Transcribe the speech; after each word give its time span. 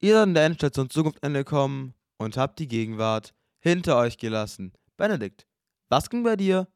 Ihr 0.00 0.14
seid 0.14 0.28
in 0.28 0.34
der 0.34 0.44
Endstation 0.44 0.90
Zukunft 0.90 1.24
angekommen 1.24 1.92
und 2.18 2.36
habt 2.36 2.60
die 2.60 2.68
Gegenwart 2.68 3.34
hinter 3.58 3.96
euch 3.96 4.16
gelassen. 4.16 4.72
Benedikt, 4.96 5.44
was 5.88 6.08
ging 6.08 6.22
bei 6.22 6.36
dir 6.36 6.68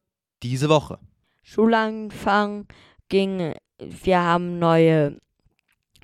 diese 0.42 0.68
Woche? 0.68 0.98
Schulanfang 1.44 2.66
ging, 3.08 3.54
wir 3.78 4.20
haben 4.20 4.58
neue 4.58 5.20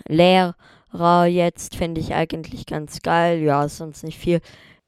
Lehrer 0.07 1.27
jetzt, 1.27 1.75
finde 1.75 2.01
ich 2.01 2.15
eigentlich 2.15 2.67
ganz 2.67 3.03
geil. 3.03 3.41
Ja, 3.43 3.69
sonst 3.69 4.05
nicht 4.05 4.19
viel. 4.19 4.41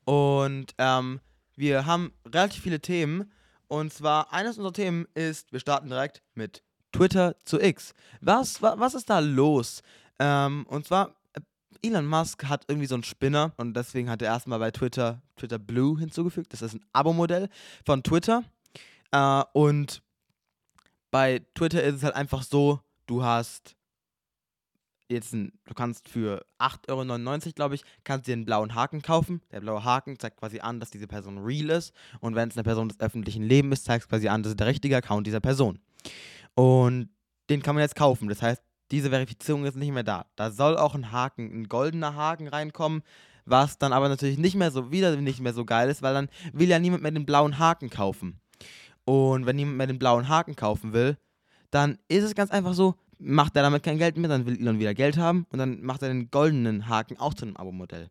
Und 0.04 0.66
ähm, 0.78 1.20
wir 1.56 1.84
haben 1.84 2.12
relativ 2.32 2.62
viele 2.62 2.80
Themen. 2.80 3.32
Und 3.66 3.92
zwar, 3.92 4.32
eines 4.32 4.56
unserer 4.56 4.72
Themen 4.72 5.08
ist, 5.14 5.52
wir 5.52 5.58
starten 5.58 5.88
direkt 5.88 6.22
mit 6.34 6.62
Twitter 6.92 7.34
zu 7.44 7.60
X. 7.60 7.92
Was, 8.20 8.62
wa, 8.62 8.76
was 8.78 8.94
ist 8.94 9.10
da 9.10 9.18
los? 9.18 9.82
Ähm, 10.20 10.64
und 10.68 10.86
zwar, 10.86 11.16
Elon 11.82 12.06
Musk 12.06 12.44
hat 12.44 12.64
irgendwie 12.68 12.86
so 12.86 12.94
einen 12.94 13.04
Spinner 13.04 13.52
und 13.56 13.74
deswegen 13.74 14.10
hat 14.10 14.22
er 14.22 14.28
erstmal 14.28 14.58
bei 14.58 14.70
Twitter 14.70 15.22
Twitter 15.36 15.58
Blue 15.58 15.98
hinzugefügt. 15.98 16.52
Das 16.52 16.62
ist 16.62 16.74
ein 16.74 16.84
Abo-Modell 16.92 17.48
von 17.84 18.02
Twitter. 18.02 18.44
Äh, 19.12 19.42
und 19.52 20.02
bei 21.10 21.42
Twitter 21.54 21.82
ist 21.82 21.96
es 21.96 22.02
halt 22.02 22.14
einfach 22.14 22.42
so, 22.42 22.80
du 23.06 23.24
hast 23.24 23.76
jetzt 25.08 25.32
ein, 25.32 25.52
du 25.66 25.74
kannst 25.74 26.08
für 26.08 26.44
8,99 26.58 27.46
Euro, 27.46 27.52
glaube 27.54 27.74
ich, 27.74 27.82
kannst 28.04 28.28
dir 28.28 28.32
einen 28.32 28.44
blauen 28.44 28.74
Haken 28.74 29.02
kaufen. 29.02 29.42
Der 29.50 29.60
blaue 29.60 29.82
Haken 29.82 30.18
zeigt 30.18 30.38
quasi 30.38 30.60
an, 30.60 30.78
dass 30.78 30.90
diese 30.90 31.08
Person 31.08 31.38
real 31.38 31.70
ist. 31.70 31.92
Und 32.20 32.36
wenn 32.36 32.48
es 32.48 32.56
eine 32.56 32.62
Person 32.62 32.88
des 32.88 33.00
öffentlichen 33.00 33.42
Lebens 33.42 33.80
ist, 33.80 33.84
zeigt 33.86 34.04
es 34.04 34.08
quasi 34.08 34.28
an, 34.28 34.42
das 34.42 34.50
ist 34.50 34.60
der 34.60 34.68
richtige 34.68 34.96
Account 34.96 35.26
dieser 35.26 35.40
Person. 35.40 35.80
Und 36.54 37.10
den 37.48 37.62
kann 37.62 37.74
man 37.74 37.82
jetzt 37.82 37.96
kaufen. 37.96 38.28
Das 38.28 38.40
heißt, 38.40 38.62
diese 38.90 39.10
Verifizierung 39.10 39.64
ist 39.64 39.76
nicht 39.76 39.92
mehr 39.92 40.02
da. 40.02 40.26
Da 40.36 40.50
soll 40.50 40.76
auch 40.76 40.94
ein 40.94 41.12
Haken, 41.12 41.62
ein 41.62 41.68
goldener 41.68 42.14
Haken 42.14 42.48
reinkommen, 42.48 43.02
was 43.44 43.78
dann 43.78 43.92
aber 43.92 44.08
natürlich 44.08 44.38
nicht 44.38 44.54
mehr 44.54 44.70
so, 44.70 44.90
wieder 44.90 45.16
nicht 45.16 45.40
mehr 45.40 45.52
so 45.52 45.64
geil 45.64 45.88
ist, 45.88 46.02
weil 46.02 46.14
dann 46.14 46.28
will 46.52 46.68
ja 46.68 46.78
niemand 46.78 47.02
mehr 47.02 47.12
den 47.12 47.26
blauen 47.26 47.58
Haken 47.58 47.90
kaufen. 47.90 48.40
Und 49.04 49.46
wenn 49.46 49.56
niemand 49.56 49.78
mehr 49.78 49.86
den 49.86 49.98
blauen 49.98 50.28
Haken 50.28 50.56
kaufen 50.56 50.92
will, 50.92 51.16
dann 51.70 51.98
ist 52.08 52.24
es 52.24 52.34
ganz 52.34 52.50
einfach 52.50 52.74
so, 52.74 52.94
macht 53.18 53.56
er 53.56 53.62
damit 53.62 53.82
kein 53.82 53.98
Geld 53.98 54.16
mehr, 54.16 54.28
dann 54.28 54.46
will 54.46 54.58
Elon 54.58 54.78
wieder 54.78 54.94
Geld 54.94 55.16
haben 55.18 55.46
und 55.50 55.58
dann 55.58 55.82
macht 55.82 56.02
er 56.02 56.08
den 56.08 56.30
goldenen 56.30 56.88
Haken 56.88 57.18
auch 57.18 57.34
zu 57.34 57.44
einem 57.44 57.56
Abo-Modell. 57.56 58.08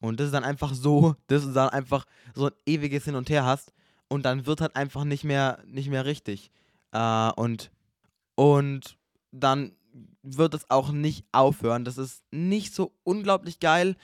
Und 0.00 0.20
das 0.20 0.26
ist 0.26 0.34
dann 0.34 0.44
einfach 0.44 0.74
so, 0.74 1.14
dass 1.26 1.44
du 1.44 1.52
dann 1.52 1.70
einfach 1.70 2.04
so 2.34 2.46
ein 2.46 2.52
ewiges 2.66 3.04
Hin 3.04 3.14
und 3.14 3.30
Her 3.30 3.44
hast 3.44 3.72
und 4.08 4.24
dann 4.24 4.46
wird 4.46 4.60
halt 4.60 4.76
einfach 4.76 5.04
nicht 5.04 5.24
mehr, 5.24 5.58
nicht 5.66 5.88
mehr 5.88 6.04
richtig. 6.04 6.50
Äh, 6.92 7.30
und, 7.32 7.70
und 8.34 8.96
dann 9.32 9.72
wird 10.22 10.54
es 10.54 10.68
auch 10.70 10.92
nicht 10.92 11.26
aufhören. 11.32 11.84
Das 11.84 11.98
ist 11.98 12.22
nicht 12.30 12.74
so 12.74 12.92
unglaublich 13.02 13.60
geil, 13.60 13.96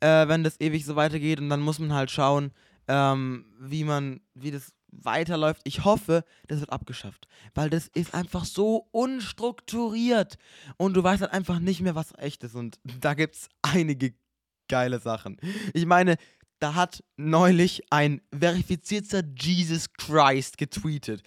äh, 0.00 0.28
wenn 0.28 0.44
das 0.44 0.60
ewig 0.60 0.84
so 0.84 0.96
weitergeht 0.96 1.40
und 1.40 1.48
dann 1.48 1.60
muss 1.60 1.78
man 1.78 1.92
halt 1.92 2.10
schauen, 2.10 2.52
ähm, 2.86 3.44
wie 3.60 3.84
man, 3.84 4.20
wie 4.34 4.50
das 4.50 4.72
weiterläuft. 4.90 5.62
Ich 5.64 5.84
hoffe, 5.84 6.24
das 6.46 6.60
wird 6.60 6.70
abgeschafft, 6.70 7.28
weil 7.54 7.70
das 7.70 7.88
ist 7.88 8.14
einfach 8.14 8.44
so 8.44 8.88
unstrukturiert 8.90 10.38
und 10.76 10.94
du 10.94 11.02
weißt 11.02 11.22
halt 11.22 11.32
einfach 11.32 11.58
nicht 11.58 11.80
mehr, 11.80 11.94
was 11.94 12.12
echt 12.16 12.42
ist 12.44 12.54
und 12.54 12.78
da 13.00 13.14
gibt 13.14 13.36
es 13.36 13.48
einige 13.62 14.14
geile 14.68 14.98
Sachen. 14.98 15.38
Ich 15.74 15.86
meine, 15.86 16.16
da 16.58 16.74
hat 16.74 17.04
neulich 17.16 17.82
ein 17.90 18.20
verifizierter 18.36 19.22
Jesus 19.38 19.92
Christ 19.92 20.58
getweetet. 20.58 21.22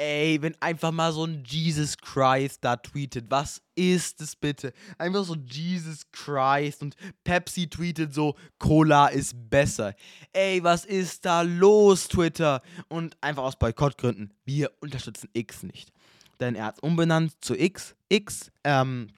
Ey, 0.00 0.40
wenn 0.40 0.54
einfach 0.62 0.92
mal 0.92 1.12
so 1.12 1.24
ein 1.24 1.42
Jesus 1.44 1.98
Christ 1.98 2.64
da 2.64 2.76
tweetet, 2.76 3.26
was 3.30 3.60
ist 3.74 4.20
es 4.20 4.36
bitte? 4.36 4.72
Einfach 4.96 5.24
so 5.24 5.34
Jesus 5.34 6.08
Christ 6.12 6.82
und 6.82 6.94
Pepsi 7.24 7.68
tweetet 7.68 8.14
so, 8.14 8.36
Cola 8.60 9.08
ist 9.08 9.34
besser. 9.50 9.96
Ey, 10.32 10.62
was 10.62 10.84
ist 10.84 11.24
da 11.24 11.42
los, 11.42 12.06
Twitter? 12.06 12.62
Und 12.86 13.16
einfach 13.20 13.42
aus 13.42 13.58
Boykottgründen, 13.58 14.32
wir 14.44 14.70
unterstützen 14.80 15.30
X 15.32 15.64
nicht. 15.64 15.90
Denn 16.38 16.54
er 16.54 16.66
hat 16.66 16.76
es 16.76 16.80
umbenannt 16.80 17.32
zu 17.40 17.56
X. 17.56 17.96
X, 18.08 18.52
ähm, 18.62 19.08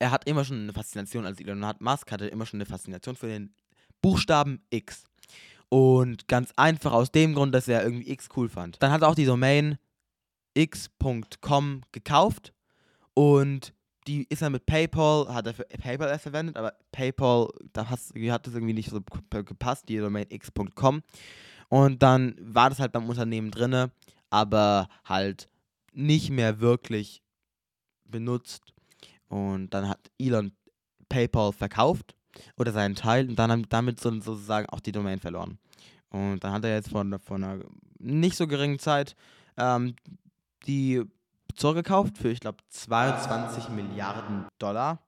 er 0.00 0.10
hat 0.10 0.26
immer 0.26 0.44
schon 0.44 0.60
eine 0.60 0.72
Faszination, 0.72 1.24
also 1.24 1.40
Elon 1.44 1.64
Musk 1.78 2.10
hatte 2.10 2.26
immer 2.26 2.46
schon 2.46 2.58
eine 2.58 2.66
Faszination 2.66 3.14
für 3.14 3.28
den 3.28 3.54
Buchstaben 4.02 4.60
X. 4.70 5.04
Und 5.68 6.26
ganz 6.26 6.52
einfach 6.56 6.90
aus 6.90 7.12
dem 7.12 7.32
Grund, 7.32 7.54
dass 7.54 7.68
er 7.68 7.84
irgendwie 7.84 8.10
X 8.10 8.28
cool 8.36 8.48
fand. 8.48 8.82
Dann 8.82 8.90
hat 8.90 9.02
er 9.02 9.08
auch 9.08 9.14
die 9.14 9.24
Domain 9.24 9.78
x.com 10.54 11.82
gekauft 11.92 12.52
und 13.14 13.74
die 14.06 14.26
ist 14.28 14.42
dann 14.42 14.52
mit 14.52 14.66
PayPal, 14.66 15.32
hat 15.32 15.46
er 15.46 15.54
für 15.54 15.64
PayPal 15.64 16.08
erst 16.08 16.22
verwendet, 16.22 16.56
aber 16.56 16.74
PayPal, 16.90 17.48
da 17.72 17.88
hat 17.88 17.98
es 17.98 18.10
irgendwie 18.14 18.72
nicht 18.72 18.90
so 18.90 19.00
gepasst, 19.30 19.88
die 19.88 19.98
Domain 19.98 20.26
x.com. 20.28 21.02
Und 21.68 22.02
dann 22.02 22.34
war 22.40 22.70
das 22.70 22.80
halt 22.80 22.92
beim 22.92 23.08
Unternehmen 23.08 23.50
drinne, 23.50 23.92
aber 24.30 24.88
halt 25.04 25.48
nicht 25.92 26.30
mehr 26.30 26.60
wirklich 26.60 27.22
benutzt. 28.04 28.74
Und 29.28 29.70
dann 29.70 29.88
hat 29.88 30.10
Elon 30.18 30.52
PayPal 31.08 31.52
verkauft 31.52 32.16
oder 32.56 32.72
seinen 32.72 32.94
Teil 32.94 33.28
und 33.28 33.38
dann 33.38 33.66
damit 33.68 34.00
sozusagen 34.00 34.68
auch 34.70 34.80
die 34.80 34.92
Domain 34.92 35.20
verloren. 35.20 35.58
Und 36.08 36.42
dann 36.42 36.52
hat 36.52 36.64
er 36.64 36.74
jetzt 36.74 36.90
vor, 36.90 37.04
vor 37.24 37.36
einer 37.36 37.60
nicht 37.98 38.36
so 38.36 38.46
geringen 38.48 38.78
Zeit 38.78 39.14
ähm, 39.56 39.94
die 40.66 41.02
zurückgekauft 41.54 42.18
für, 42.18 42.30
ich 42.30 42.40
glaube, 42.40 42.58
22 42.68 43.68
Milliarden 43.70 44.46
Dollar. 44.58 44.98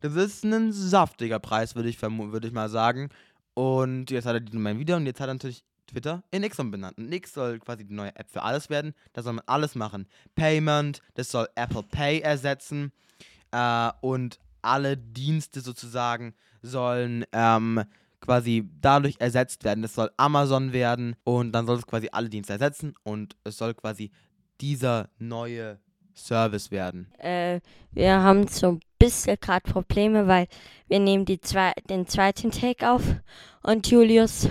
Das 0.00 0.14
ist 0.14 0.44
ein 0.44 0.72
saftiger 0.72 1.38
Preis, 1.38 1.74
würde 1.74 1.88
ich, 1.88 2.00
würd 2.00 2.44
ich 2.44 2.52
mal 2.52 2.68
sagen. 2.68 3.08
Und 3.54 4.10
jetzt 4.10 4.26
hat 4.26 4.34
er 4.34 4.40
die 4.40 4.52
Domain 4.52 4.78
wieder 4.78 4.96
und 4.96 5.06
jetzt 5.06 5.20
hat 5.20 5.28
er 5.28 5.34
natürlich 5.34 5.64
Twitter 5.86 6.22
in 6.30 6.42
X 6.42 6.56
benannt. 6.56 6.98
Und 6.98 7.12
X 7.12 7.34
soll 7.34 7.58
quasi 7.58 7.84
die 7.84 7.94
neue 7.94 8.14
App 8.16 8.30
für 8.30 8.42
alles 8.42 8.68
werden. 8.70 8.94
Da 9.12 9.22
soll 9.22 9.34
man 9.34 9.44
alles 9.46 9.74
machen. 9.74 10.06
Payment, 10.34 11.00
das 11.14 11.30
soll 11.30 11.48
Apple 11.54 11.82
Pay 11.82 12.20
ersetzen. 12.20 12.92
Äh, 13.52 13.90
und 14.00 14.38
alle 14.62 14.96
Dienste 14.96 15.60
sozusagen 15.60 16.34
sollen 16.62 17.24
ähm, 17.32 17.84
quasi 18.20 18.68
dadurch 18.80 19.16
ersetzt 19.18 19.64
werden. 19.64 19.82
Das 19.82 19.94
soll 19.94 20.10
Amazon 20.16 20.72
werden 20.72 21.16
und 21.24 21.52
dann 21.52 21.66
soll 21.66 21.76
es 21.76 21.86
quasi 21.86 22.08
alle 22.10 22.28
Dienste 22.28 22.54
ersetzen 22.54 22.94
und 23.02 23.36
es 23.44 23.58
soll 23.58 23.74
quasi 23.74 24.10
dieser 24.60 25.08
neue 25.18 25.78
Service 26.14 26.70
werden? 26.70 27.12
Äh, 27.18 27.60
wir 27.92 28.22
haben 28.22 28.46
so 28.48 28.72
ein 28.72 28.80
bisschen 28.98 29.36
gerade 29.40 29.70
Probleme, 29.70 30.26
weil 30.26 30.46
wir 30.88 31.00
nehmen 31.00 31.24
die 31.24 31.40
zwei, 31.40 31.72
den 31.88 32.06
zweiten 32.06 32.50
Take 32.50 32.88
auf 32.90 33.02
und 33.62 33.90
Julius 33.90 34.48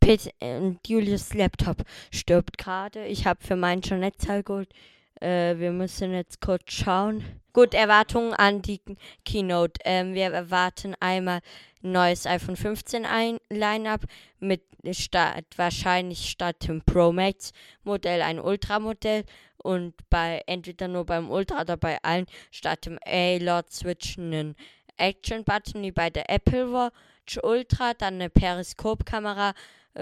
Pit, 0.00 0.30
äh, 0.40 0.72
Julius 0.86 1.34
Laptop 1.34 1.82
stirbt 2.10 2.58
gerade. 2.58 3.06
Ich 3.06 3.26
habe 3.26 3.44
für 3.44 3.56
meinen 3.56 3.82
schon 3.82 4.00
Netzteil 4.00 4.42
geholt. 4.42 4.68
Äh, 5.20 5.58
wir 5.58 5.72
müssen 5.72 6.12
jetzt 6.12 6.40
kurz 6.40 6.72
schauen. 6.72 7.24
Gut, 7.56 7.72
Erwartungen 7.72 8.34
an 8.34 8.60
die 8.60 8.82
Keynote. 9.24 9.80
Ähm, 9.86 10.12
wir 10.12 10.24
erwarten 10.24 10.94
einmal 11.00 11.40
ein 11.82 11.92
neues 11.92 12.26
iPhone 12.26 12.54
15 12.54 13.06
ein 13.06 13.38
Lineup 13.48 14.02
mit 14.40 14.60
statt, 14.90 15.46
wahrscheinlich 15.56 16.28
statt 16.28 16.68
dem 16.68 16.82
Pro 16.82 17.12
Max 17.12 17.54
Modell 17.82 18.20
ein 18.20 18.40
Ultra 18.40 18.78
Modell 18.78 19.24
und 19.56 19.94
bei 20.10 20.42
entweder 20.46 20.86
nur 20.86 21.06
beim 21.06 21.30
Ultra 21.30 21.62
oder 21.62 21.78
bei 21.78 21.96
allen 22.02 22.26
statt 22.50 22.84
dem 22.84 22.98
A-Lord 23.06 23.72
Switch 23.72 24.18
einen 24.18 24.54
Action 24.98 25.42
Button 25.42 25.80
wie 25.80 25.92
bei 25.92 26.10
der 26.10 26.28
Apple 26.28 26.70
Watch 26.74 27.38
Ultra, 27.42 27.94
dann 27.94 28.16
eine 28.16 28.28
Periskopkamera 28.28 29.54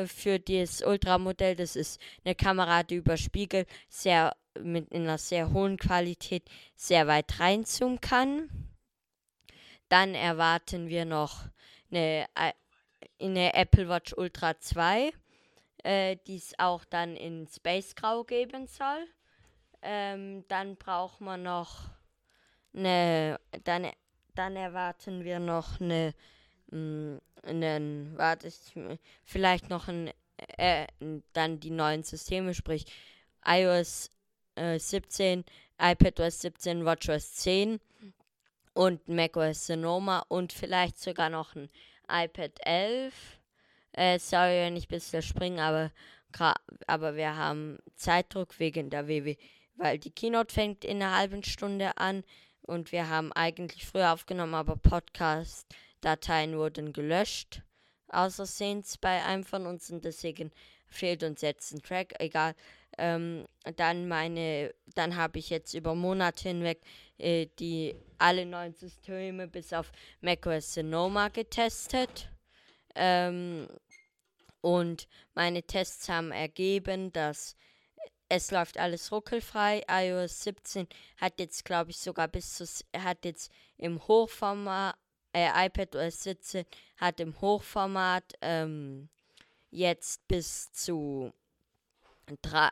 für 0.06 0.38
das 0.38 0.82
Ultra-Modell. 0.82 1.56
Das 1.56 1.77
ist 1.77 2.00
eine 2.25 2.34
Kamera, 2.34 2.82
die 2.82 2.97
über 2.97 3.16
Spiegel 3.16 3.66
sehr 3.88 4.34
mit 4.60 4.93
einer 4.93 5.19
sehr 5.19 5.53
hohen 5.53 5.77
Qualität 5.77 6.49
sehr 6.77 7.06
weit 7.06 7.41
reinzoomen 7.41 8.00
kann. 8.00 8.49
Dann 9.88 10.15
erwarten 10.15 10.88
wir 10.88 11.05
noch 11.05 11.44
eine, 11.91 12.26
äh, 12.35 12.52
eine 13.20 13.55
Apple 13.55 13.88
Watch 13.88 14.14
Ultra 14.17 14.58
2, 14.58 15.12
äh, 15.82 16.17
die 16.26 16.37
es 16.37 16.58
auch 16.58 16.85
dann 16.85 17.17
in 17.17 17.47
Space 17.47 17.94
Grau 17.94 18.25
geben 18.25 18.67
soll. 18.67 19.06
Ähm, 19.82 20.44
dann 20.49 20.76
braucht 20.76 21.20
man 21.20 21.43
noch 21.43 21.90
eine, 22.75 23.38
dann, 23.64 23.88
dann 24.35 24.56
erwarten 24.56 25.25
wir 25.25 25.38
noch 25.38 25.81
eine, 25.81 26.14
mh, 26.70 26.79
mm, 26.79 27.20
einen, 27.44 28.17
warte, 28.17 28.52
vielleicht 29.25 29.70
noch 29.70 29.88
ein, 29.88 30.11
äh, 30.58 30.87
dann 31.32 31.61
die 31.61 31.70
neuen 31.70 32.02
Systeme, 32.02 32.55
sprich 32.55 32.87
iOS 33.44 34.11
äh, 34.56 34.79
17, 34.79 35.44
iPadOS 35.79 36.41
17, 36.41 36.85
WatchOS 36.85 37.35
10 37.35 37.81
und 38.75 39.08
macOS 39.08 39.67
Sonoma 39.67 40.25
und 40.29 40.52
vielleicht 40.52 40.99
sogar 40.99 41.31
noch 41.31 41.55
ein 41.55 41.70
iPad 42.08 42.52
11. 42.64 43.38
Äh, 43.93 44.19
sorry, 44.19 44.56
wenn 44.61 44.76
ich 44.76 44.87
ein 44.87 44.88
bisschen 44.88 45.23
springe, 45.23 45.62
aber, 45.62 45.90
aber 46.87 47.14
wir 47.14 47.37
haben 47.37 47.79
Zeitdruck 47.94 48.58
wegen 48.58 48.90
der 48.90 49.06
WW, 49.06 49.37
weil 49.76 49.99
die 49.99 50.11
Keynote 50.11 50.52
fängt 50.52 50.85
in 50.85 51.02
einer 51.02 51.17
halben 51.17 51.44
Stunde 51.44 51.97
an 51.97 52.25
und 52.62 52.93
wir 52.93 53.08
haben 53.08 53.32
eigentlich 53.32 53.87
früher 53.87 54.12
aufgenommen, 54.12 54.55
aber 54.55 54.76
Podcast 54.76 55.75
Dateien 56.05 56.56
wurden 56.56 56.93
gelöscht, 56.93 57.62
außersehens 58.09 58.99
bei 58.99 59.25
einem 59.25 59.45
von 59.45 59.67
uns 59.67 59.91
und 59.91 60.05
deswegen 60.05 60.51
fehlt 60.87 61.23
uns 61.23 61.41
jetzt 61.41 61.73
ein 61.73 61.83
Track, 61.83 62.15
egal. 62.21 62.55
Ähm, 62.97 63.47
dann 63.77 64.06
meine, 64.06 64.73
dann 64.95 65.17
habe 65.17 65.41
ich 65.41 65.51
jetzt 65.51 65.75
über 65.75 65.97
Monate 65.97 66.49
hinweg 66.49 66.81
äh, 67.19 67.47
die 67.59 67.95
alle 68.19 68.47
neuen 68.47 68.75
Systeme 68.75 69.49
bis 69.49 69.73
auf 69.73 69.91
macOS 70.21 70.75
Sonoma 70.75 71.29
getestet. 71.29 72.29
Ähm, 72.95 73.69
und 74.61 75.09
meine 75.35 75.62
Tests 75.62 76.09
haben 76.09 76.33
ergeben, 76.33 77.12
dass 77.12 77.57
es 78.29 78.50
läuft 78.50 78.79
alles 78.79 79.12
ruckelfrei. 79.12 79.83
iOS 79.89 80.43
17 80.45 80.89
hat 81.19 81.39
jetzt, 81.39 81.65
glaube 81.65 81.91
ich, 81.91 81.99
sogar 81.99 82.29
bis 82.29 82.55
zu, 82.55 82.65
hat 82.97 83.25
jetzt 83.25 83.53
im 83.77 84.07
Hochformat, 84.09 84.97
äh, 85.35 85.67
iPadOS 85.67 86.23
17 86.23 86.65
hat 86.97 87.21
im 87.21 87.39
Hochformat 87.41 88.35
ähm, 88.41 89.09
jetzt 89.71 90.27
bis 90.29 90.73
zu 90.73 91.33
drei, 92.41 92.71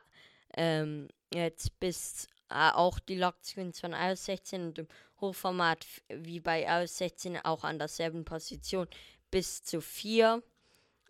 ähm, 0.56 1.08
jetzt 1.34 1.78
bis 1.80 2.28
äh, 2.48 2.70
auch 2.72 2.98
die 2.98 3.16
Lockscreens 3.16 3.80
von 3.80 3.92
iOS 3.92 4.24
16 4.26 4.62
und 4.62 4.78
im 4.78 4.88
Hochformat 5.20 5.86
wie 6.08 6.40
bei 6.40 6.64
iOS 6.64 6.98
16 6.98 7.38
auch 7.38 7.64
an 7.64 7.78
derselben 7.78 8.24
Position 8.24 8.86
bis 9.30 9.64
zu 9.64 9.80
vier 9.80 10.42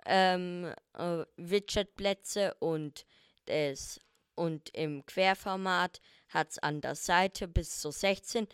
ähm, 0.07 0.73
äh, 0.95 1.25
Widgetplätze 1.37 2.55
und 2.61 3.07
das 3.47 4.01
und 4.35 4.71
im 4.75 5.05
Querformat 5.05 6.01
hat 6.29 6.51
es 6.51 6.59
an 6.59 6.81
der 6.81 6.95
Seite 6.95 7.47
bis 7.47 7.81
zu 7.81 7.91
16 7.91 8.49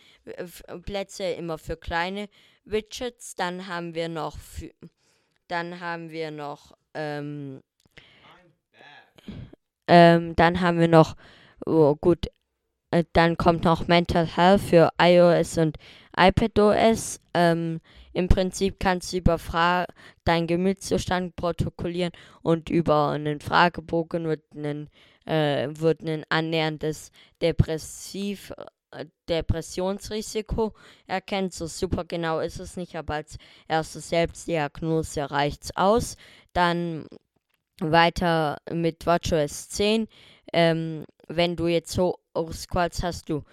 Plätze 0.83 1.23
immer 1.23 1.57
für 1.57 1.77
kleine 1.77 2.27
Widgets. 2.71 3.35
Dann 3.35 3.67
haben 3.67 3.95
wir 3.95 4.09
noch 4.09 4.37
für, 4.37 4.71
dann 5.47 5.79
haben 5.79 6.11
wir 6.11 6.31
noch 6.31 6.77
ähm, 6.93 7.61
ähm, 9.87 10.35
dann 10.35 10.61
haben 10.61 10.79
wir 10.79 10.87
noch 10.87 11.15
oh, 11.65 11.95
gut 11.95 12.27
äh, 12.91 13.03
dann 13.13 13.37
kommt 13.37 13.63
noch 13.65 13.87
Mental 13.87 14.25
Health 14.25 14.61
für 14.61 14.89
iOS 15.01 15.57
und 15.57 15.77
iPadOS. 16.17 17.19
Ähm, 17.33 17.81
Im 18.13 18.27
Prinzip 18.27 18.79
kannst 18.79 19.13
du 19.13 19.17
über 19.17 19.37
Fra 19.37 19.85
deinen 20.25 20.47
Gemütszustand 20.47 21.35
protokollieren 21.35 22.11
und 22.41 22.69
über 22.69 23.09
einen 23.09 23.39
Fragebogen 23.39 24.25
wird 24.25 24.43
ein, 24.55 24.89
äh, 25.25 25.69
annäherndes 26.29 27.11
Depressiv 27.41 28.51
Depressionsrisiko 29.27 30.73
erkennt. 31.07 31.53
So 31.53 31.67
super 31.67 32.05
genau 32.05 32.39
ist 32.39 32.59
es 32.59 32.77
nicht, 32.77 32.95
aber 32.95 33.15
als 33.15 33.37
erste 33.67 33.99
Selbstdiagnose 33.99 35.29
reicht 35.29 35.65
es 35.65 35.75
aus. 35.75 36.17
Dann 36.53 37.05
weiter 37.79 38.57
mit 38.71 39.05
WatchOS 39.05 39.69
10. 39.69 40.07
Ähm, 40.51 41.05
wenn 41.27 41.55
du 41.55 41.67
jetzt 41.67 41.91
so 41.91 42.19
scrollst, 42.51 43.03
hast 43.03 43.29
du 43.29 43.43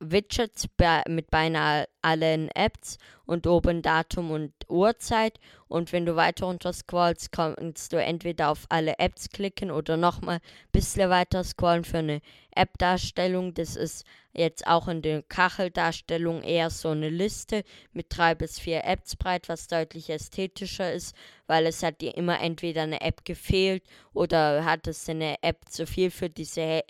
Widgets 0.00 0.66
mit 1.08 1.30
beinahe 1.30 1.86
allen 2.00 2.48
Apps 2.50 2.98
und 3.26 3.46
oben 3.46 3.82
Datum 3.82 4.30
und 4.30 4.52
Uhrzeit. 4.68 5.38
Und 5.68 5.92
wenn 5.92 6.06
du 6.06 6.16
weiter 6.16 6.46
runter 6.46 6.72
scrollst, 6.72 7.32
kannst 7.32 7.92
du 7.92 8.02
entweder 8.02 8.50
auf 8.50 8.66
alle 8.68 8.98
Apps 8.98 9.28
klicken 9.28 9.70
oder 9.70 9.96
nochmal 9.96 10.36
ein 10.36 10.40
bisschen 10.72 11.10
weiter 11.10 11.44
scrollen 11.44 11.84
für 11.84 11.98
eine 11.98 12.20
App-Darstellung. 12.54 13.54
Das 13.54 13.76
ist 13.76 14.04
jetzt 14.32 14.66
auch 14.66 14.88
in 14.88 15.02
der 15.02 15.22
Kacheldarstellung 15.22 16.42
eher 16.42 16.70
so 16.70 16.88
eine 16.88 17.10
Liste 17.10 17.64
mit 17.92 18.06
drei 18.08 18.34
bis 18.34 18.58
vier 18.58 18.84
Apps 18.84 19.16
breit, 19.16 19.48
was 19.48 19.66
deutlich 19.66 20.10
ästhetischer 20.10 20.92
ist, 20.92 21.14
weil 21.46 21.66
es 21.66 21.82
hat 21.82 22.00
dir 22.00 22.16
immer 22.16 22.40
entweder 22.40 22.82
eine 22.82 23.00
App 23.00 23.24
gefehlt 23.24 23.84
oder 24.12 24.64
hat 24.64 24.86
es 24.86 25.08
eine 25.08 25.42
App 25.42 25.68
zu 25.68 25.86
viel 25.86 26.10
für 26.10 26.30
diese 26.30 26.82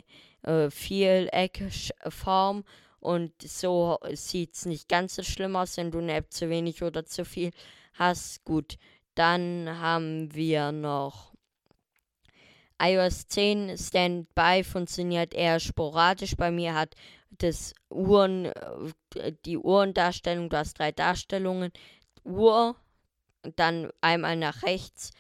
äh, 0.43 0.71
Vieleckform 0.71 2.65
und 3.03 3.33
so 3.43 3.99
sieht 4.13 4.55
es 4.55 4.65
nicht 4.65 4.89
ganz 4.89 5.17
so 5.17 5.25
schlimm 5.25 5.57
aus, 5.57 5.77
wenn 5.77 5.91
du 5.91 5.99
eine 5.99 6.15
App 6.15 6.33
zu 6.33 6.49
wenig 6.49 6.85
oder 6.85 7.05
zu 7.05 7.25
viel 7.25 7.51
hast. 7.95 8.45
Gut, 8.45 8.79
dann 9.17 9.69
haben 9.81 10.33
wir 10.35 10.71
noch 10.71 11.33
iOS 12.81 13.27
10 13.27 13.77
Standby 13.77 14.63
funktioniert 14.65 15.35
eher 15.35 15.59
sporadisch. 15.59 16.37
Bei 16.37 16.51
mir 16.51 16.75
hat 16.75 16.95
das 17.39 17.75
Uhren, 17.91 18.47
äh, 19.17 19.33
die 19.45 19.59
Uhrendarstellung, 19.59 20.51
du 20.51 20.57
hast 20.57 20.79
drei 20.79 20.93
Darstellungen, 20.93 21.73
Uhr, 22.25 22.77
dann 23.57 23.91
einmal 24.01 24.37
nach 24.37 24.63
rechts, 24.63 25.11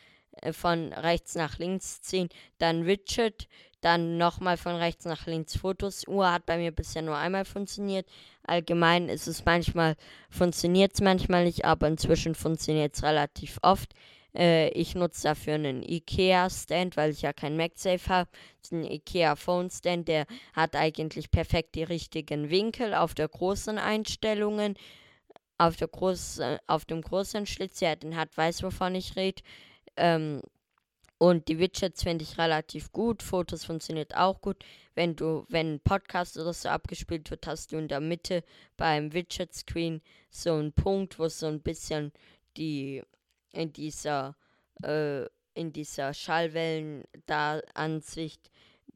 äh, 0.40 0.52
von 0.52 0.92
rechts 0.92 1.34
nach 1.34 1.58
links 1.58 2.02
ziehen, 2.02 2.28
dann 2.58 2.86
Widget, 2.86 3.48
dann 3.80 4.16
nochmal 4.16 4.56
von 4.56 4.76
rechts 4.76 5.04
nach 5.04 5.26
links 5.26 5.56
Fotos. 5.56 6.06
Uhr 6.06 6.30
hat 6.30 6.46
bei 6.46 6.56
mir 6.56 6.70
bisher 6.70 7.02
nur 7.02 7.16
einmal 7.16 7.44
funktioniert. 7.44 8.06
Allgemein 8.44 9.08
ist 9.08 9.26
es 9.26 9.44
manchmal, 9.44 9.96
funktioniert 10.30 10.94
es 10.94 11.00
manchmal 11.00 11.44
nicht, 11.44 11.64
aber 11.64 11.88
inzwischen 11.88 12.36
funktioniert 12.36 12.94
es 12.94 13.02
relativ 13.02 13.58
oft. 13.62 13.92
Äh, 14.34 14.68
ich 14.70 14.94
nutze 14.94 15.24
dafür 15.24 15.54
einen 15.54 15.82
IKEA-Stand, 15.82 16.96
weil 16.96 17.10
ich 17.10 17.22
ja 17.22 17.32
kein 17.32 17.56
MagSafe 17.56 18.08
habe. 18.08 18.30
Ein 18.70 18.84
IKEA-Phone-Stand, 18.84 20.08
der 20.08 20.26
hat 20.54 20.76
eigentlich 20.76 21.30
perfekt 21.30 21.74
die 21.74 21.82
richtigen 21.82 22.50
Winkel 22.50 22.94
auf 22.94 23.14
der 23.14 23.28
großen 23.28 23.78
Einstellungen. 23.78 24.76
Auf, 25.58 25.76
der 25.76 25.88
großen, 25.88 26.58
auf 26.66 26.84
dem 26.84 27.02
großen 27.02 27.46
Schlitz, 27.46 27.80
ja, 27.80 27.94
den 27.94 28.16
hat, 28.16 28.36
weiß, 28.36 28.62
wovon 28.62 28.94
ich 28.94 29.16
rede. 29.16 29.42
Ähm, 29.96 30.40
und 31.18 31.46
die 31.46 31.60
Widgets 31.60 32.02
finde 32.02 32.24
ich 32.24 32.36
relativ 32.36 32.90
gut. 32.90 33.22
Fotos 33.22 33.64
funktioniert 33.64 34.16
auch 34.16 34.40
gut. 34.40 34.64
Wenn 34.96 35.14
du, 35.14 35.46
wenn 35.48 35.74
ein 35.74 35.80
Podcast 35.80 36.36
oder 36.36 36.52
so 36.52 36.68
abgespielt 36.68 37.30
wird, 37.30 37.46
hast 37.46 37.70
du 37.70 37.76
in 37.76 37.86
der 37.86 38.00
Mitte 38.00 38.42
beim 38.76 39.12
Widget-Screen 39.12 40.02
so 40.30 40.54
einen 40.54 40.72
Punkt, 40.72 41.20
wo 41.20 41.28
so 41.28 41.46
ein 41.46 41.60
bisschen 41.60 42.10
die 42.56 43.04
in 43.52 43.72
dieser 43.72 44.36
äh, 44.82 45.26
in 45.54 45.72
dieser 45.72 46.12
Schallwellen-Ansicht, 46.14 48.50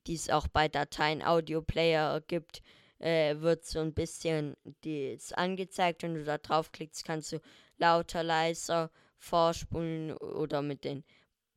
die 0.07 0.15
es 0.15 0.31
auch 0.31 0.49
bei 0.49 0.69
Dateien 0.69 1.23
Audio-Player 1.23 2.23
gibt, 2.27 2.63
äh, 2.99 3.39
wird 3.41 3.67
so 3.67 3.81
ein 3.81 3.93
bisschen 3.93 4.57
dies 4.85 5.33
angezeigt. 5.33 6.03
Wenn 6.03 6.15
du 6.15 6.25
da 6.25 6.39
draufklickst, 6.39 7.05
kannst 7.05 7.33
du 7.33 7.41
lauter, 7.77 8.23
leiser 8.23 8.91
vorspulen 9.19 10.17
oder 10.17 10.63
mit 10.63 10.85
den 10.85 11.05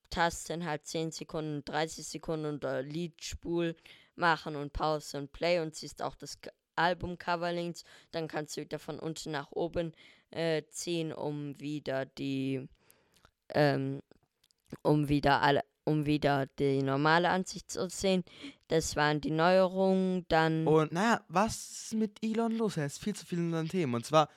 Tasten 0.10 0.65
halt 0.65 0.86
10 0.86 1.12
Sekunden, 1.12 1.63
30 1.65 2.08
Sekunden 2.08 2.56
oder 2.56 2.82
Liedspul 2.82 3.75
machen 4.15 4.56
und 4.56 4.74
Pause 4.74 5.20
und 5.20 5.32
Play 5.32 5.60
und 5.60 5.75
siehst 5.75 6.01
auch 6.01 6.15
das 6.15 6.39
Albumcover 6.75 7.51
links. 7.51 7.84
Dann 8.12 8.27
kannst 8.27 8.58
du 8.58 8.62
wieder 8.62 8.79
von 8.79 9.00
unten 9.00 9.29
nach 9.32 9.51
oben 9.51 9.94
äh, 10.32 10.63
ziehen, 10.70 11.13
um 11.13 11.60
wieder 11.60 12.06
die, 12.06 12.68
ähm, 13.53 14.01
um 14.82 15.10
wieder 15.10 15.41
alle, 15.41 15.63
um 15.84 16.06
wieder 16.06 16.46
die 16.60 16.82
normale 16.82 17.29
Ansicht 17.29 17.72
zu 17.72 17.89
sehen. 17.89 18.24
Das 18.68 18.96
waren 18.96 19.22
die 19.22 19.32
Neuerungen. 19.32 20.25
Dann. 20.29 20.68
Und 20.68 20.91
naja, 20.91 21.22
was 21.27 21.56
ist 21.56 21.94
mit 21.94 22.24
Elon 22.24 22.58
los? 22.58 22.77
Er 22.77 22.86
ist 22.86 23.03
viel 23.03 23.15
zu 23.15 23.25
viel 23.25 23.39
in 23.39 23.51
seinen 23.51 23.70
Themen. 23.70 23.96
Und 23.96 24.06
zwar, 24.06 24.29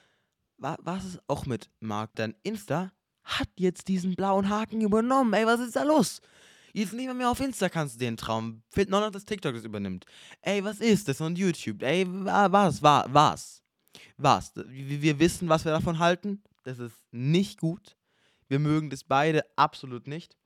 was 0.59 1.05
ist 1.05 1.21
auch 1.29 1.47
mit 1.47 1.71
Mark? 1.81 2.15
Denn 2.15 2.35
Insta 2.43 2.93
hat 3.25 3.49
jetzt 3.57 3.89
diesen 3.89 4.15
blauen 4.15 4.49
Haken 4.49 4.81
übernommen. 4.81 5.33
Ey, 5.33 5.47
was 5.47 5.61
ist 5.61 5.77
da 5.77 5.83
los? 5.83 6.21
Jetzt 6.73 6.95
nicht 6.95 7.13
mehr 7.13 7.31
auf 7.31 7.41
Insta 7.41 7.69
kannst 7.69 7.97
du 7.97 7.99
den 7.99 8.17
Traum. 8.17 8.63
Fehlt 8.71 8.89
nur 8.89 9.01
noch, 9.01 9.11
dass 9.11 9.27
TikTok 9.27 9.55
das 9.55 9.65
übernimmt. 9.65 10.07
Ey, 10.41 10.65
was 10.65 10.81
ist 10.81 11.07
das? 11.07 11.21
Und 11.21 11.37
YouTube. 11.37 11.83
Ey, 11.83 12.07
was, 12.09 12.81
was, 12.83 13.05
was? 13.13 13.63
Was? 14.17 14.53
Wir 14.67 15.19
wissen, 15.19 15.49
was 15.49 15.65
wir 15.67 15.73
davon 15.73 15.99
halten. 15.99 16.43
Das 16.63 16.79
ist 16.79 16.97
nicht 17.11 17.61
gut. 17.61 17.97
Wir 18.53 18.59
mögen 18.59 18.91
das 18.91 19.03
beide 19.03 19.47
absolut 19.57 20.07
nicht. 20.07 20.37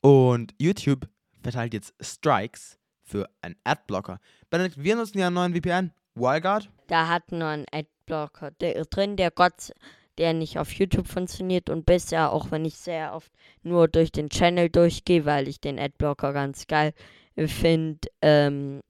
Und 0.00 0.54
YouTube 0.60 1.08
verteilt 1.42 1.74
jetzt 1.74 1.92
Strikes 2.00 2.78
für 3.02 3.28
einen 3.40 3.56
Adblocker. 3.64 4.20
Benedikt, 4.48 4.80
wir 4.80 4.94
nutzen 4.94 5.18
ja 5.18 5.26
einen 5.26 5.34
neuen 5.34 5.52
VPN. 5.52 5.90
WildGuard. 6.14 6.70
Da 6.86 7.08
hat 7.08 7.32
nur 7.32 7.48
einen 7.48 7.66
Adblocker 7.72 8.52
drin, 8.52 9.16
der 9.16 9.32
Gott 9.32 9.72
der 10.18 10.34
nicht 10.34 10.56
auf 10.56 10.72
YouTube 10.72 11.08
funktioniert 11.08 11.68
und 11.68 11.84
besser, 11.84 12.32
auch 12.32 12.52
wenn 12.52 12.64
ich 12.64 12.76
sehr 12.76 13.12
oft 13.12 13.32
nur 13.64 13.88
durch 13.88 14.12
den 14.12 14.28
Channel 14.28 14.68
durchgehe, 14.68 15.24
weil 15.24 15.48
ich 15.48 15.58
den 15.58 15.80
Adblocker 15.80 16.32
ganz 16.32 16.68
geil 16.68 16.92
finde, 17.34 18.08
ähm, 18.20 18.82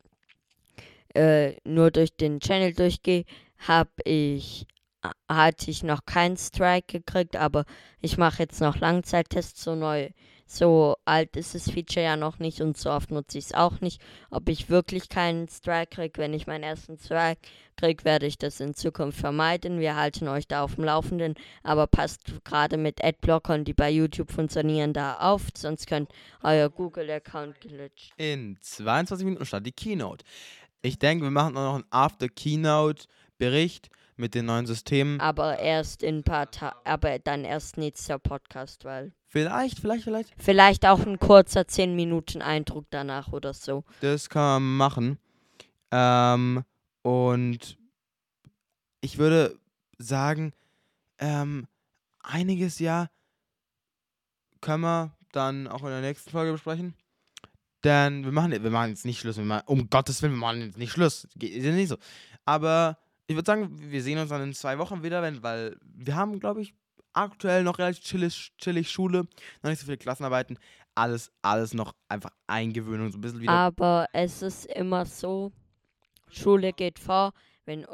äh, 1.15 1.55
nur 1.65 1.91
durch 1.91 2.15
den 2.17 2.39
Channel 2.41 2.75
durchgehe, 2.75 3.25
habe 3.57 3.93
ich 4.05 4.67
hatte 5.29 5.71
ich 5.71 5.83
noch 5.83 6.05
keinen 6.07 6.37
Strike 6.37 7.01
gekriegt, 7.01 7.37
aber 7.37 7.65
ich 8.01 8.19
mache 8.19 8.43
jetzt 8.43 8.61
noch 8.61 8.79
Langzeittests, 8.79 9.65
so 9.65 9.75
neu 9.75 10.11
So 10.47 10.97
alt 11.07 11.37
ist 11.37 11.55
das 11.55 11.71
Feature 11.71 12.05
ja 12.05 12.17
noch 12.17 12.39
nicht 12.39 12.61
und 12.61 12.77
so 12.77 12.91
oft 12.91 13.11
nutze 13.11 13.39
ich 13.39 13.47
es 13.47 13.55
auch 13.55 13.81
nicht. 13.81 14.03
Ob 14.31 14.49
ich 14.51 14.69
wirklich 14.69 15.09
keinen 15.09 15.49
Strike 15.49 15.97
kriege, 15.97 16.21
wenn 16.21 16.35
ich 16.35 16.47
meinen 16.47 16.63
ersten 16.63 16.99
Strike 16.99 17.41
kriege, 17.77 18.05
werde 18.05 18.27
ich 18.27 18.37
das 18.37 18.61
in 18.61 18.75
Zukunft 18.75 19.19
vermeiden. 19.19 19.81
Wir 19.81 19.97
halten 19.97 20.29
euch 20.29 20.47
da 20.47 20.63
auf 20.63 20.75
dem 20.75 20.85
Laufenden, 20.85 21.37
aber 21.63 21.87
passt 21.87 22.45
gerade 22.45 22.77
mit 22.77 23.03
Adblockern, 23.03 23.65
die 23.65 23.73
bei 23.73 23.91
YouTube 23.91 24.31
funktionieren, 24.31 24.93
da 24.93 25.15
auf, 25.21 25.49
sonst 25.57 25.87
könnt 25.87 26.11
euer 26.43 26.69
Google-Account 26.69 27.61
glitchen. 27.61 28.13
In 28.19 28.59
22 28.61 29.25
Minuten 29.25 29.47
startet 29.47 29.67
die 29.69 29.73
Keynote. 29.73 30.25
Ich 30.83 30.99
denke, 30.99 31.25
wir 31.25 31.31
machen 31.31 31.57
auch 31.57 31.63
noch 31.63 31.75
einen 31.77 31.85
After-Keynote-Bericht 31.91 33.89
mit 34.23 34.37
den 34.37 34.47
neuen 34.47 34.67
Systemen. 34.67 35.21
Aber 35.21 35.59
erst 35.59 36.05
in 36.05 36.19
ein 36.19 36.23
paar 36.23 36.49
Tagen, 36.49 36.77
aber 36.85 37.19
dann 37.19 37.45
erst 37.45 37.77
nächster 37.77 38.21
Podcast, 38.21 38.85
weil. 38.85 39.13
Vielleicht, 39.27 39.81
vielleicht, 39.81 40.05
vielleicht. 40.05 40.33
Vielleicht 40.39 40.87
auch 40.87 41.05
ein 41.05 41.19
kurzer 41.19 41.67
10 41.67 41.97
Minuten 41.97 42.41
Eindruck 42.41 42.87
danach 42.91 43.33
oder 43.33 43.53
so. 43.53 43.83
Das 44.01 44.31
kann 44.31 44.63
man 44.63 44.77
machen. 44.77 45.19
Ähm, 45.91 46.63
und 47.03 47.77
ich 49.01 49.19
würde 49.19 49.59
sagen, 49.99 50.53
ähm, 51.19 51.67
einiges 52.23 52.79
ja 52.79 53.11
können 54.61 54.83
wir 54.83 55.17
dann 55.33 55.67
auch 55.67 55.83
in 55.83 55.89
der 55.89 56.01
nächsten 56.01 56.31
Folge 56.31 56.53
besprechen. 56.53 56.95
Denn 57.83 58.25
wir 58.25 58.31
machen, 58.31 58.53
wir 58.53 58.71
machen 58.71 58.91
jetzt 58.91 59.05
nicht 59.05 59.19
Schluss. 59.19 59.37
Wir 59.37 59.45
machen, 59.45 59.65
um 59.67 59.91
Gottes 59.91 60.23
Willen, 60.23 60.35
wir 60.35 60.39
machen 60.39 60.61
jetzt 60.61 60.79
nicht 60.79 60.93
Schluss. 60.93 61.27
Geht 61.35 61.53
ist 61.53 61.65
ja 61.65 61.73
nicht 61.73 61.89
so. 61.89 61.97
Aber 62.45 62.99
ich 63.27 63.37
würde 63.37 63.47
sagen, 63.47 63.71
wir 63.73 64.03
sehen 64.03 64.19
uns 64.19 64.31
dann 64.31 64.43
in 64.43 64.55
zwei 64.55 64.79
Wochen 64.79 65.03
wieder, 65.03 65.23
wenn, 65.23 65.43
weil 65.43 65.77
wir 65.83 66.17
haben, 66.17 66.41
glaube 66.41 66.63
ich, 66.63 66.75
aktuell 67.13 67.63
noch 67.63 67.79
relativ 67.79 68.03
chillig, 68.03 68.53
chillig 68.59 68.91
Schule, 68.91 69.27
noch 69.63 69.71
nicht 69.71 69.81
so 69.81 69.87
viele 69.87 69.99
Klassenarbeiten. 69.99 70.59
Alles, 70.95 71.33
alles 71.41 71.73
noch 71.73 71.95
einfach 72.09 72.31
Eingewöhnung, 72.47 73.11
so 73.11 73.19
ein 73.19 73.21
bisschen 73.21 73.41
wieder. 73.41 73.53
Aber 73.53 74.07
es 74.13 74.43
ist 74.43 74.67
immer 74.67 75.07
so, 75.07 75.53
Schule 76.29 76.73
geht 76.73 76.99
vor, 76.99 77.33
wenn 77.65 77.87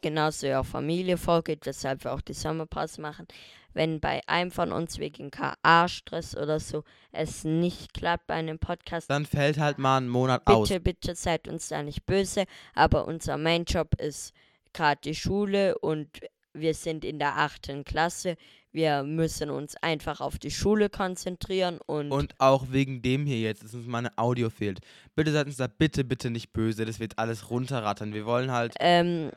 genauso 0.00 0.46
ja 0.46 0.62
Familie 0.62 1.16
vorgeht, 1.16 1.66
weshalb 1.66 2.04
wir 2.04 2.12
auch 2.12 2.20
die 2.20 2.34
Sommerpause 2.34 3.00
machen. 3.00 3.26
Wenn 3.72 4.00
bei 4.00 4.20
einem 4.26 4.50
von 4.50 4.72
uns 4.72 4.98
wegen 4.98 5.30
KA-Stress 5.30 6.36
oder 6.36 6.60
so 6.60 6.84
es 7.12 7.44
nicht 7.44 7.94
klappt 7.94 8.26
bei 8.26 8.34
einem 8.34 8.58
Podcast, 8.58 9.08
dann 9.10 9.26
fällt 9.26 9.58
halt 9.58 9.78
mal 9.78 9.98
ein 9.98 10.08
Monat 10.08 10.46
aus. 10.46 10.68
bitte, 10.68 10.80
bitte 10.80 11.14
seid 11.14 11.48
uns 11.48 11.68
da 11.68 11.82
nicht 11.82 12.06
böse. 12.06 12.44
Aber 12.74 13.06
unser 13.06 13.36
Mainjob 13.36 13.94
ist 14.00 14.32
gerade 14.72 15.00
die 15.02 15.14
Schule 15.14 15.78
und 15.78 16.08
wir 16.52 16.74
sind 16.74 17.04
in 17.04 17.18
der 17.18 17.38
achten 17.38 17.84
Klasse. 17.84 18.36
Wir 18.72 19.02
müssen 19.02 19.50
uns 19.50 19.76
einfach 19.76 20.20
auf 20.20 20.38
die 20.38 20.50
Schule 20.50 20.90
konzentrieren 20.90 21.78
und, 21.86 22.12
Und 22.12 22.34
auch 22.38 22.66
wegen 22.70 23.02
dem 23.02 23.26
hier 23.26 23.40
jetzt, 23.40 23.64
dass 23.64 23.74
uns 23.74 23.86
meine 23.86 24.16
Audio 24.16 24.48
fehlt. 24.48 24.78
Bitte 25.16 25.32
seid 25.32 25.46
uns 25.46 25.56
da 25.56 25.66
bitte, 25.66 26.04
bitte 26.04 26.30
nicht 26.30 26.52
böse. 26.52 26.84
Das 26.84 27.00
wird 27.00 27.18
alles 27.18 27.50
runterrattern. 27.50 28.14
Wir 28.14 28.26
wollen 28.26 28.52
halt. 28.52 28.74
ähm, 28.78 29.30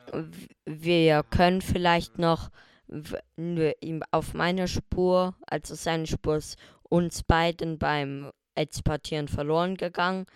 wir 0.66 1.24
können 1.24 1.62
vielleicht 1.62 2.18
noch 2.18 2.50
ihm 3.80 4.02
auf 4.10 4.34
meiner 4.34 4.66
Spur, 4.66 5.34
also 5.46 5.74
seine 5.74 6.06
Spur 6.06 6.36
ist 6.36 6.58
uns 6.82 7.22
beiden 7.22 7.78
beim 7.78 8.30
Exportieren 8.54 9.28
verloren 9.28 9.76
gegangen. 9.76 10.26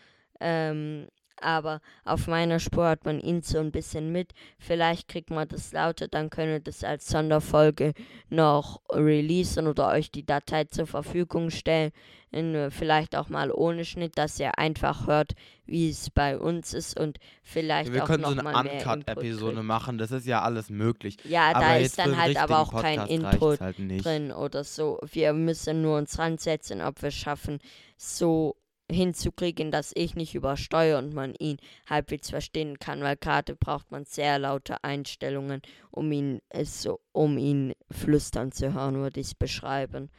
Ähm, 0.41 1.09
aber 1.41 1.81
auf 2.05 2.27
meiner 2.27 2.59
Spur 2.59 2.87
hat 2.87 3.05
man 3.05 3.21
ihn 3.21 3.43
so 3.43 3.59
ein 3.59 3.71
bisschen 3.71 4.13
mit. 4.13 4.33
Vielleicht 4.59 5.09
kriegt 5.09 5.31
man 5.31 5.49
das 5.49 5.73
lauter, 5.73 6.09
dann 6.09 6.31
können 6.31 6.53
wir 6.53 6.61
das 6.61 6.85
als 6.85 7.09
Sonderfolge 7.09 7.93
noch 8.29 8.81
releasen 8.91 9.67
oder 9.67 9.89
euch 9.89 10.11
die 10.11 10.27
Datei 10.27 10.65
zur 10.65 10.87
Verfügung 10.87 11.51
stellen. 11.51 11.93
In, 12.31 12.71
vielleicht 12.71 13.17
auch 13.17 13.31
mal 13.31 13.51
ohne 13.51 13.87
Schnitt, 13.87 14.19
dass 14.19 14.39
ihr 14.39 14.59
einfach 14.59 15.07
hört, 15.07 15.33
wie 15.65 15.89
es 15.89 16.11
bei 16.11 16.39
uns 16.39 16.75
ist 16.75 16.99
und 16.99 17.19
vielleicht 17.43 17.91
wir 17.91 18.03
auch 18.03 18.07
können 18.07 18.25
so 18.25 18.35
noch 18.35 18.45
eine 18.45 18.71
Uncut-Episode 18.71 19.63
machen. 19.63 19.97
Das 19.97 20.11
ist 20.11 20.27
ja 20.27 20.43
alles 20.43 20.69
möglich. 20.69 21.17
Ja, 21.25 21.51
aber 21.53 21.61
da 21.61 21.77
ist 21.77 21.99
dann 21.99 22.21
halt 22.21 22.37
aber 22.37 22.59
auch 22.59 22.83
kein 22.83 22.99
Podcast 22.99 23.11
Input 23.11 23.61
halt 23.61 24.05
drin 24.05 24.33
oder 24.33 24.63
so. 24.63 24.99
Wir 25.11 25.33
müssen 25.33 25.81
nur 25.81 25.97
uns 25.97 26.19
ransetzen, 26.19 26.83
ob 26.83 27.01
wir 27.01 27.11
schaffen, 27.11 27.61
so 27.97 28.57
hinzukriegen, 28.91 29.71
dass 29.71 29.93
ich 29.95 30.15
nicht 30.15 30.35
übersteuere 30.35 30.99
und 30.99 31.15
man 31.15 31.35
ihn 31.35 31.59
halbwegs 31.89 32.31
verstehen 32.31 32.79
kann, 32.79 33.03
weil 33.03 33.17
gerade 33.17 33.55
braucht 33.55 33.91
man 33.91 34.05
sehr 34.05 34.39
laute 34.39 34.83
Einstellungen, 34.83 35.63
um 35.91 36.11
ihn 36.13 36.41
äh, 36.49 36.65
so, 36.65 37.01
um 37.13 37.39
ihn 37.39 37.75
flüstern 37.91 38.53
zu 38.53 38.73
hören, 38.73 38.97
würde 38.97 39.21
ich 39.21 39.29
es 39.29 39.35
beschreiben. 39.35 40.11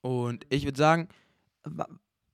Und 0.00 0.46
ich 0.48 0.64
würde 0.64 0.78
sagen, 0.78 1.08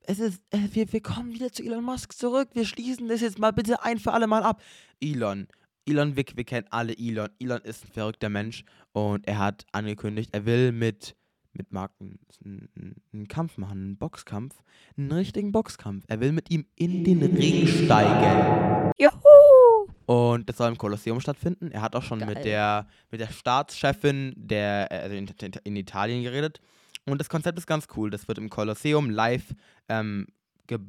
es 0.01 0.19
ist, 0.19 0.41
äh, 0.51 0.59
wir, 0.71 0.91
wir 0.93 1.01
kommen 1.01 1.33
wieder 1.33 1.51
zu 1.51 1.63
Elon 1.63 1.83
Musk 1.83 2.13
zurück. 2.13 2.49
Wir 2.53 2.65
schließen 2.65 3.07
das 3.07 3.21
jetzt 3.21 3.39
mal 3.39 3.51
bitte 3.51 3.83
ein 3.83 3.99
für 3.99 4.13
alle 4.13 4.27
Mal 4.27 4.43
ab. 4.43 4.61
Elon. 5.01 5.47
Elon, 5.87 6.15
wir, 6.15 6.25
wir 6.33 6.43
kennen 6.43 6.67
alle 6.69 6.97
Elon. 6.97 7.29
Elon 7.39 7.61
ist 7.61 7.85
ein 7.85 7.91
verrückter 7.91 8.29
Mensch 8.29 8.63
und 8.91 9.27
er 9.27 9.39
hat 9.39 9.65
angekündigt, 9.71 10.29
er 10.33 10.45
will 10.45 10.71
mit, 10.71 11.15
mit 11.55 11.71
Mark 11.71 11.91
einen, 11.99 12.99
einen, 13.13 13.27
Kampf 13.27 13.57
machen, 13.57 13.79
einen 13.79 13.97
Boxkampf, 13.97 14.55
einen 14.97 15.11
richtigen 15.11 15.51
Boxkampf. 15.51 16.05
Er 16.07 16.19
will 16.19 16.31
mit 16.31 16.51
ihm 16.51 16.65
in 16.75 17.03
den 17.03 17.23
Ring 17.23 17.67
steigen. 17.67 18.91
Juhu! 18.97 19.89
Und 20.05 20.47
das 20.47 20.57
soll 20.57 20.69
im 20.69 20.77
Kolosseum 20.77 21.19
stattfinden. 21.19 21.71
Er 21.71 21.81
hat 21.81 21.95
auch 21.95 22.03
schon 22.03 22.19
Geil. 22.19 22.35
mit 22.35 22.45
der, 22.45 22.87
mit 23.09 23.21
der 23.21 23.27
Staatschefin 23.27 24.33
der, 24.35 24.87
also 24.91 25.15
in, 25.15 25.27
in, 25.63 25.75
Italien 25.75 26.23
geredet. 26.23 26.61
Und 27.05 27.19
das 27.19 27.29
Konzept 27.29 27.57
ist 27.57 27.67
ganz 27.67 27.87
cool. 27.95 28.09
Das 28.09 28.27
wird 28.27 28.37
im 28.37 28.49
Kolosseum 28.49 29.09
live 29.09 29.55
ähm, 29.89 30.27
ge 30.67 30.79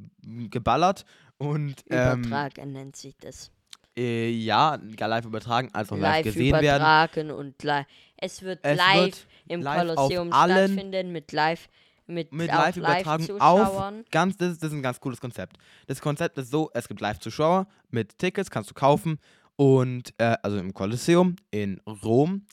geballert. 0.51 1.05
Und 1.39 1.85
ähm, 1.91 2.25
Übertragen 2.25 2.73
nennt 2.73 2.97
sich 2.97 3.17
das. 3.17 3.51
äh, 3.97 4.31
ja, 4.31 4.79
live 4.99 5.25
übertragen, 5.25 5.71
als 5.73 5.91
auch 5.91 5.97
live, 5.97 6.17
Live 6.17 6.25
gesehen 6.25 6.53
werden. 6.53 6.65
übertragen 6.65 7.31
und 7.31 7.63
live. 7.63 7.87
Es 8.19 8.43
wird 8.43 8.61
Es 8.63 8.77
live 8.79 8.97
wird 9.05 9.27
im 9.49 9.61
live 9.63 9.87
Kolosseum 9.95 10.33
stattfinden 10.69 11.13
mit 11.13 11.33
live 11.33 11.69
mit, 12.09 12.33
mit 12.33 12.49
Live-Übertragung 12.77 13.27
auf 13.43 13.69
ganz, 14.13 14.37
das, 14.37 14.53
ist- 14.53 14.63
das 14.63 14.71
ist 14.71 14.77
ein 14.79 14.83
ganz 14.83 15.01
cooles 15.01 15.21
Konzept. 15.21 15.57
Das 15.89 16.01
Konzept 16.01 16.39
ist 16.39 16.51
so, 16.53 16.71
es 16.73 16.87
gibt 16.87 17.01
Live-Zuschauer 17.01 17.67
mit 17.91 18.17
Tickets, 18.19 18.49
kannst 18.49 18.71
du 18.71 18.75
kaufen 18.75 19.19
und 19.57 20.15
äh, 20.19 20.37
also 20.43 20.57
im 20.57 20.73
Kolosseum 20.73 21.35
in 21.51 21.81
Rom 22.05 22.47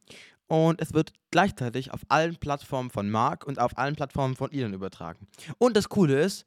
und 0.47 0.81
es 0.81 0.93
wird 0.93 1.13
gleichzeitig 1.29 1.91
auf 1.91 2.01
allen 2.09 2.35
Plattformen 2.37 2.89
von 2.89 3.09
Mark 3.11 3.45
und 3.45 3.59
auf 3.59 3.77
allen 3.77 3.95
Plattformen 3.95 4.35
von 4.35 4.51
Elon 4.51 4.73
übertragen. 4.73 5.27
Und 5.59 5.77
das 5.77 5.87
Coole 5.87 6.19
ist, 6.19 6.45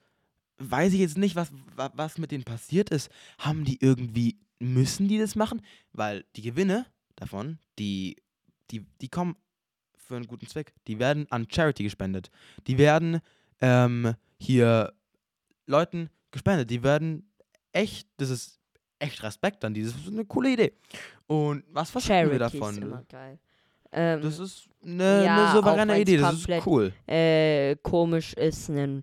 weiß 0.58 0.92
ich 0.92 0.98
jetzt 1.00 1.16
nicht, 1.16 1.36
was, 1.36 1.52
wa- 1.76 1.92
was 1.94 2.18
mit 2.18 2.32
denen 2.32 2.44
passiert 2.44 2.90
ist. 2.90 3.08
Haben 3.38 3.64
die 3.64 3.78
irgendwie, 3.80 4.36
müssen 4.58 5.06
die 5.06 5.18
das 5.18 5.36
machen? 5.36 5.62
Weil 5.92 6.24
die 6.34 6.42
Gewinne 6.42 6.86
davon, 7.14 7.58
die, 7.78 8.16
die, 8.70 8.84
die 9.00 9.08
kommen 9.08 9.36
für 9.96 10.16
einen 10.16 10.26
guten 10.26 10.46
Zweck. 10.46 10.72
Die 10.86 10.98
werden 10.98 11.26
an 11.30 11.46
Charity 11.50 11.82
gespendet. 11.82 12.30
Die 12.66 12.78
werden 12.78 13.20
ähm, 13.60 14.14
hier 14.38 14.92
Leuten 15.66 16.10
gespendet. 16.30 16.70
Die 16.70 16.82
werden 16.82 17.28
echt, 17.72 18.08
das 18.18 18.30
ist 18.30 18.60
echt 18.98 19.22
Respekt 19.22 19.64
an 19.64 19.74
dieses, 19.74 19.92
das 19.94 20.02
ist 20.02 20.12
eine 20.12 20.24
coole 20.24 20.52
Idee. 20.52 20.72
Und 21.26 21.64
was 21.72 21.90
verstehen 21.90 22.30
wir 22.30 22.38
Charity 22.38 22.56
ist 22.58 22.62
davon? 22.62 22.82
immer 22.82 23.02
geil. 23.08 23.38
Ähm, 23.92 24.22
Das 24.22 24.38
ist 24.38 24.68
eine, 24.84 25.24
Ja, 25.24 25.44
eine 25.48 25.52
souveräne 25.56 26.00
Idee, 26.00 26.16
das 26.18 26.34
ist 26.34 26.66
cool. 26.66 26.92
äh, 27.06 27.76
komisch 27.82 28.32
ist, 28.34 28.70
einen 28.70 29.02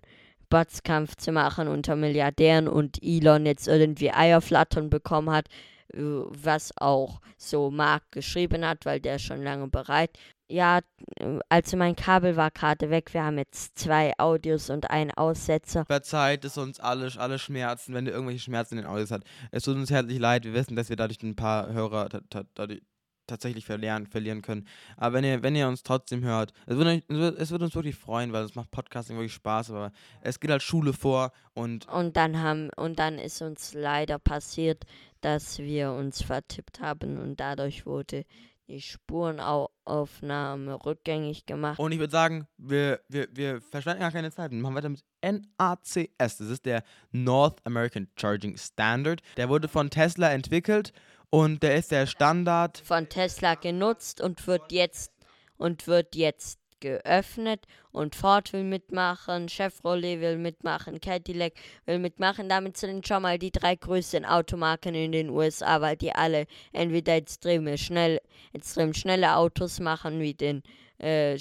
Botzkampf 0.50 1.16
zu 1.16 1.32
machen 1.32 1.68
unter 1.68 1.96
Milliardären 1.96 2.68
und 2.68 3.02
Elon 3.02 3.46
jetzt 3.46 3.66
irgendwie 3.66 4.12
Eierflattern 4.12 4.90
bekommen 4.90 5.30
hat, 5.30 5.48
was 5.92 6.72
auch 6.76 7.20
so 7.36 7.70
Mark 7.70 8.04
geschrieben 8.10 8.64
hat, 8.64 8.84
weil 8.84 9.00
der 9.00 9.16
ist 9.16 9.22
schon 9.22 9.42
lange 9.42 9.68
bereit. 9.68 10.18
Ja, 10.48 10.80
äh, 11.16 11.38
also 11.48 11.76
mein 11.76 11.96
Kabel 11.96 12.36
war 12.36 12.50
gerade 12.50 12.90
weg. 12.90 13.14
Wir 13.14 13.24
haben 13.24 13.38
jetzt 13.38 13.78
zwei 13.78 14.12
Audios 14.18 14.70
und 14.70 14.90
einen 14.90 15.10
Aussetzer. 15.10 15.84
Verzeiht 15.86 16.44
es 16.44 16.58
uns 16.58 16.80
alle, 16.80 17.10
alle 17.16 17.38
Schmerzen, 17.38 17.94
wenn 17.94 18.06
ihr 18.06 18.12
irgendwelche 18.12 18.40
Schmerzen 18.40 18.76
in 18.76 18.84
den 18.84 18.90
Audios 18.90 19.10
hat. 19.10 19.24
Es 19.50 19.64
tut 19.64 19.76
uns 19.76 19.90
herzlich 19.90 20.18
leid, 20.18 20.44
wir 20.44 20.52
wissen, 20.52 20.76
dass 20.76 20.90
wir 20.90 20.96
dadurch 20.96 21.22
ein 21.22 21.36
paar 21.36 21.72
Hörer 21.72 22.08
dadurch 22.54 22.82
tatsächlich 23.26 23.64
verlieren, 23.64 24.06
verlieren 24.06 24.42
können. 24.42 24.66
Aber 24.96 25.14
wenn 25.14 25.24
ihr, 25.24 25.42
wenn 25.42 25.56
ihr 25.56 25.68
uns 25.68 25.82
trotzdem 25.82 26.24
hört, 26.24 26.52
es 26.66 26.76
würde, 26.76 27.02
es 27.38 27.50
würde 27.50 27.64
uns 27.64 27.74
wirklich 27.74 27.96
freuen, 27.96 28.32
weil 28.32 28.44
es 28.44 28.54
macht 28.54 28.70
Podcasting 28.70 29.16
wirklich 29.16 29.34
Spaß, 29.34 29.70
aber 29.70 29.92
es 30.20 30.40
geht 30.40 30.50
halt 30.50 30.62
Schule 30.62 30.92
vor 30.92 31.32
und 31.54 31.88
Und 31.88 32.16
dann 32.16 32.40
haben 32.40 32.70
und 32.76 32.98
dann 32.98 33.18
ist 33.18 33.42
uns 33.42 33.74
leider 33.74 34.18
passiert, 34.18 34.84
dass 35.20 35.58
wir 35.58 35.92
uns 35.92 36.22
vertippt 36.22 36.80
haben 36.80 37.18
und 37.18 37.40
dadurch 37.40 37.86
wurde 37.86 38.24
die 38.68 38.80
Spurenaufnahme 38.80 40.84
rückgängig 40.84 41.46
gemacht. 41.46 41.78
Und 41.78 41.92
ich 41.92 41.98
würde 41.98 42.10
sagen, 42.10 42.46
wir, 42.56 43.00
wir, 43.08 43.28
wir 43.32 43.60
verschwenden 43.60 44.00
gar 44.00 44.12
keine 44.12 44.30
Zeit. 44.30 44.52
Wir 44.52 44.58
machen 44.58 44.74
weiter 44.74 44.88
mit 44.88 45.04
NACS. 45.22 45.98
Das 46.18 46.40
ist 46.40 46.64
der 46.64 46.82
North 47.12 47.58
American 47.64 48.08
Charging 48.16 48.56
Standard. 48.56 49.20
Der 49.36 49.48
wurde 49.48 49.68
von 49.68 49.90
Tesla 49.90 50.32
entwickelt 50.32 50.92
und 51.34 51.64
der 51.64 51.74
ist 51.74 51.90
der 51.90 52.06
Standard. 52.06 52.78
von 52.78 53.08
Tesla 53.08 53.56
genutzt 53.56 54.20
und 54.20 54.46
wird 54.46 54.70
jetzt 54.70 55.10
und 55.56 55.88
wird 55.88 56.14
jetzt 56.14 56.60
geöffnet 56.78 57.66
und 57.90 58.14
Ford 58.14 58.52
will 58.52 58.62
mitmachen, 58.62 59.48
Chevrolet 59.48 60.20
will 60.20 60.38
mitmachen, 60.38 61.00
Cadillac 61.00 61.54
will 61.86 61.98
mitmachen. 61.98 62.48
Damit 62.48 62.76
sind 62.76 63.08
schon 63.08 63.22
mal 63.22 63.38
die 63.38 63.50
drei 63.50 63.74
größten 63.74 64.24
Automarken 64.24 64.94
in 64.94 65.10
den 65.10 65.30
USA, 65.30 65.80
weil 65.80 65.96
die 65.96 66.12
alle 66.12 66.46
entweder 66.72 67.16
extrem, 67.16 67.76
schnell, 67.78 68.20
extrem 68.52 68.94
schnelle 68.94 69.34
Autos 69.34 69.80
machen, 69.80 70.20
wie 70.20 70.34
den, 70.34 70.62
äh, 70.98 71.36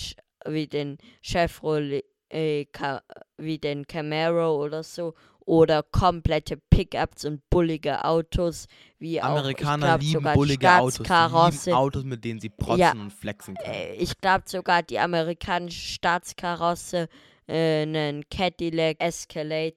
wie 0.47 0.65
den 0.65 0.97
Chevrolet, 1.21 2.03
äh, 2.29 2.65
wie 3.37 3.59
den 3.59 3.85
Camaro 3.85 4.63
oder 4.63 4.81
so, 4.81 5.13
oder 5.45 5.83
komplette 5.83 6.57
Pickups 6.69 7.25
und 7.25 7.41
bullige 7.49 8.03
Autos, 8.05 8.67
wie 8.99 9.21
Amerikaner 9.21 9.95
auch, 9.95 9.97
ich 9.99 10.03
lieben 10.07 10.13
sogar 10.19 10.33
bullige 10.35 10.71
Autos, 10.71 10.99
lieben 10.99 11.73
Autos, 11.75 12.03
mit 12.03 12.23
denen 12.23 12.39
sie 12.39 12.49
protzen 12.49 12.79
Ja, 12.79 12.91
und 12.91 13.11
flexen 13.11 13.55
können. 13.55 13.73
Äh, 13.73 13.95
Ich 13.95 14.19
glaube 14.19 14.43
sogar 14.47 14.83
die 14.83 14.99
amerikanische 14.99 15.93
Staatskarosse, 15.93 17.07
äh, 17.47 17.81
einen 17.81 18.23
Cadillac 18.29 18.97
Escalade, 18.99 19.75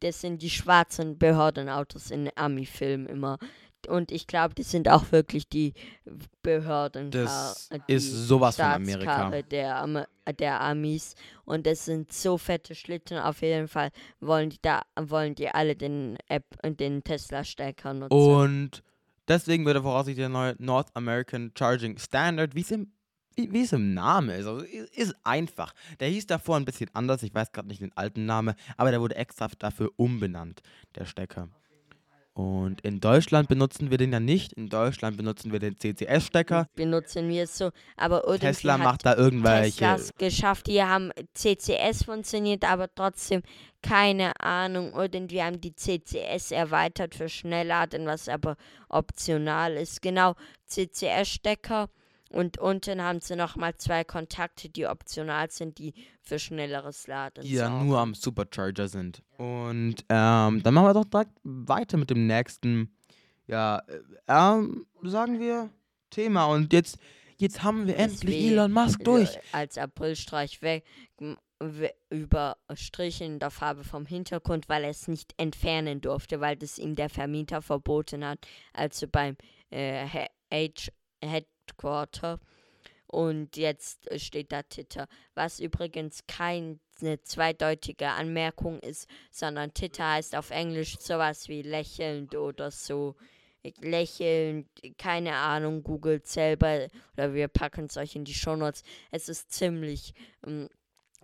das 0.00 0.20
sind 0.22 0.40
die 0.40 0.50
schwarzen 0.50 1.18
Behördenautos 1.18 2.10
in 2.10 2.30
Ami-Filmen 2.34 3.06
immer. 3.06 3.38
Und 3.86 4.12
ich 4.12 4.26
glaube, 4.26 4.54
das 4.54 4.70
sind 4.70 4.88
auch 4.88 5.12
wirklich 5.12 5.48
die 5.48 5.74
Behörden. 6.42 7.10
Das 7.10 7.68
äh, 7.70 7.78
ist 7.86 8.12
die 8.12 8.16
sowas 8.16 8.56
von 8.56 8.66
Amerika. 8.66 9.30
Der, 9.42 10.06
der 10.38 10.60
Amis. 10.60 11.14
Und 11.44 11.66
das 11.66 11.84
sind 11.84 12.12
so 12.12 12.38
fette 12.38 12.74
Schlitten. 12.74 13.18
Auf 13.18 13.42
jeden 13.42 13.68
Fall 13.68 13.90
wollen 14.20 14.50
die 14.50 14.60
da, 14.62 14.82
wollen 15.00 15.34
die 15.34 15.48
alle 15.48 15.76
den 15.76 16.16
App 16.28 16.44
und 16.62 16.80
den 16.80 17.02
Tesla-Stecker 17.02 17.94
nutzen. 17.94 18.12
Und 18.12 18.82
deswegen 19.28 19.64
wird 19.64 19.76
er 19.76 19.82
voraussichtlich 19.82 20.22
der 20.22 20.28
neue 20.28 20.54
North 20.58 20.88
American 20.94 21.52
Charging 21.56 21.98
Standard, 21.98 22.54
wie 22.54 22.60
es 22.60 22.70
im, 22.70 22.92
wie, 23.36 23.62
es 23.62 23.72
im 23.72 23.94
Namen 23.94 24.30
ist. 24.30 24.46
Also 24.46 24.64
ist, 24.64 24.96
ist 24.96 25.14
einfach. 25.24 25.74
Der 26.00 26.08
hieß 26.08 26.26
davor 26.26 26.56
ein 26.56 26.64
bisschen 26.64 26.90
anders, 26.92 27.22
ich 27.22 27.34
weiß 27.34 27.52
gerade 27.52 27.68
nicht 27.68 27.80
den 27.80 27.96
alten 27.96 28.26
Namen, 28.26 28.54
aber 28.76 28.90
der 28.90 29.00
wurde 29.00 29.16
extra 29.16 29.48
dafür 29.58 29.90
umbenannt, 29.96 30.62
der 30.94 31.04
Stecker. 31.04 31.48
Und 32.34 32.80
in 32.80 33.00
Deutschland 33.00 33.48
benutzen 33.48 33.90
wir 33.90 33.98
den 33.98 34.12
ja 34.12 34.20
nicht. 34.20 34.54
In 34.54 34.70
Deutschland 34.70 35.18
benutzen 35.18 35.52
wir 35.52 35.58
den 35.58 35.78
CCS-Stecker. 35.78 36.66
benutzen 36.74 37.28
wir 37.28 37.44
es 37.44 37.58
so. 37.58 37.70
Aber 37.96 38.24
irgendwie 38.24 38.46
Tesla 38.46 38.74
hat 38.74 38.80
macht 38.80 39.06
da 39.06 39.16
irgendwelche. 39.16 39.80
Teslas 39.80 40.14
geschafft. 40.16 40.66
Die 40.66 40.82
haben 40.82 41.10
CCS 41.34 42.04
funktioniert, 42.04 42.64
aber 42.64 42.88
trotzdem 42.94 43.42
keine 43.82 44.40
Ahnung. 44.40 44.92
Irgendwie 44.94 45.42
haben 45.42 45.60
die 45.60 45.74
CCS 45.74 46.52
erweitert 46.52 47.14
für 47.14 47.28
Schnellladen, 47.28 48.06
was 48.06 48.30
aber 48.30 48.56
optional 48.88 49.74
ist. 49.74 50.00
Genau, 50.00 50.34
CCS-Stecker. 50.66 51.90
Und 52.32 52.58
unten 52.58 53.02
haben 53.02 53.20
sie 53.20 53.36
nochmal 53.36 53.76
zwei 53.76 54.04
Kontakte, 54.04 54.68
die 54.68 54.86
optional 54.86 55.50
sind, 55.50 55.78
die 55.78 55.92
für 56.22 56.38
schnelleres 56.38 57.06
Laden 57.06 57.44
die 57.44 57.52
ja 57.52 57.68
sorgen. 57.68 57.86
nur 57.86 57.98
am 57.98 58.14
Supercharger 58.14 58.88
sind. 58.88 59.22
Und 59.36 59.96
ähm, 60.08 60.62
dann 60.62 60.74
machen 60.74 60.86
wir 60.86 60.94
doch 60.94 61.04
direkt 61.04 61.32
weiter 61.42 61.96
mit 61.98 62.10
dem 62.10 62.26
nächsten, 62.26 62.96
ja, 63.46 63.82
äh, 63.86 64.00
ähm, 64.28 64.86
sagen 65.02 65.40
wir, 65.40 65.70
Thema. 66.10 66.46
Und 66.46 66.72
jetzt, 66.72 66.98
jetzt 67.36 67.62
haben 67.62 67.86
wir 67.86 67.96
endlich 67.96 68.20
Deswegen, 68.20 68.52
Elon 68.52 68.72
Musk 68.72 69.00
äh, 69.00 69.04
durch. 69.04 69.38
Als 69.52 69.76
Aprilstreich 69.76 70.62
weg, 70.62 70.84
überstrichen 72.10 73.34
in 73.34 73.38
der 73.38 73.50
Farbe 73.50 73.84
vom 73.84 74.06
Hintergrund, 74.06 74.68
weil 74.68 74.84
er 74.84 74.90
es 74.90 75.06
nicht 75.06 75.34
entfernen 75.36 76.00
durfte, 76.00 76.40
weil 76.40 76.56
das 76.56 76.78
ihm 76.78 76.94
der 76.94 77.08
Vermieter 77.08 77.62
verboten 77.62 78.24
hat, 78.24 78.38
also 78.72 79.06
beim 79.06 79.36
äh, 79.70 80.06
He- 80.06 80.72
H 81.24 81.40
Headquarter. 81.62 82.40
Und 83.06 83.56
jetzt 83.58 84.10
äh, 84.10 84.18
steht 84.18 84.52
da 84.52 84.62
Titter, 84.62 85.06
was 85.34 85.60
übrigens 85.60 86.26
keine 86.26 86.78
zweideutige 87.24 88.08
Anmerkung 88.08 88.78
ist, 88.80 89.06
sondern 89.30 89.74
Titter 89.74 90.12
heißt 90.12 90.34
auf 90.34 90.50
Englisch 90.50 90.98
sowas 90.98 91.48
wie 91.48 91.62
lächelnd 91.62 92.34
oder 92.34 92.70
so. 92.70 93.16
Lächelnd, 93.80 94.66
keine 94.98 95.34
Ahnung, 95.34 95.84
googelt 95.84 96.26
selber 96.26 96.88
oder 97.12 97.32
wir 97.32 97.46
packen 97.46 97.84
es 97.84 97.96
euch 97.96 98.16
in 98.16 98.24
die 98.24 98.34
Shownotes. 98.34 98.82
Es 99.12 99.28
ist 99.28 99.52
ziemlich 99.52 100.14
ähm, 100.44 100.68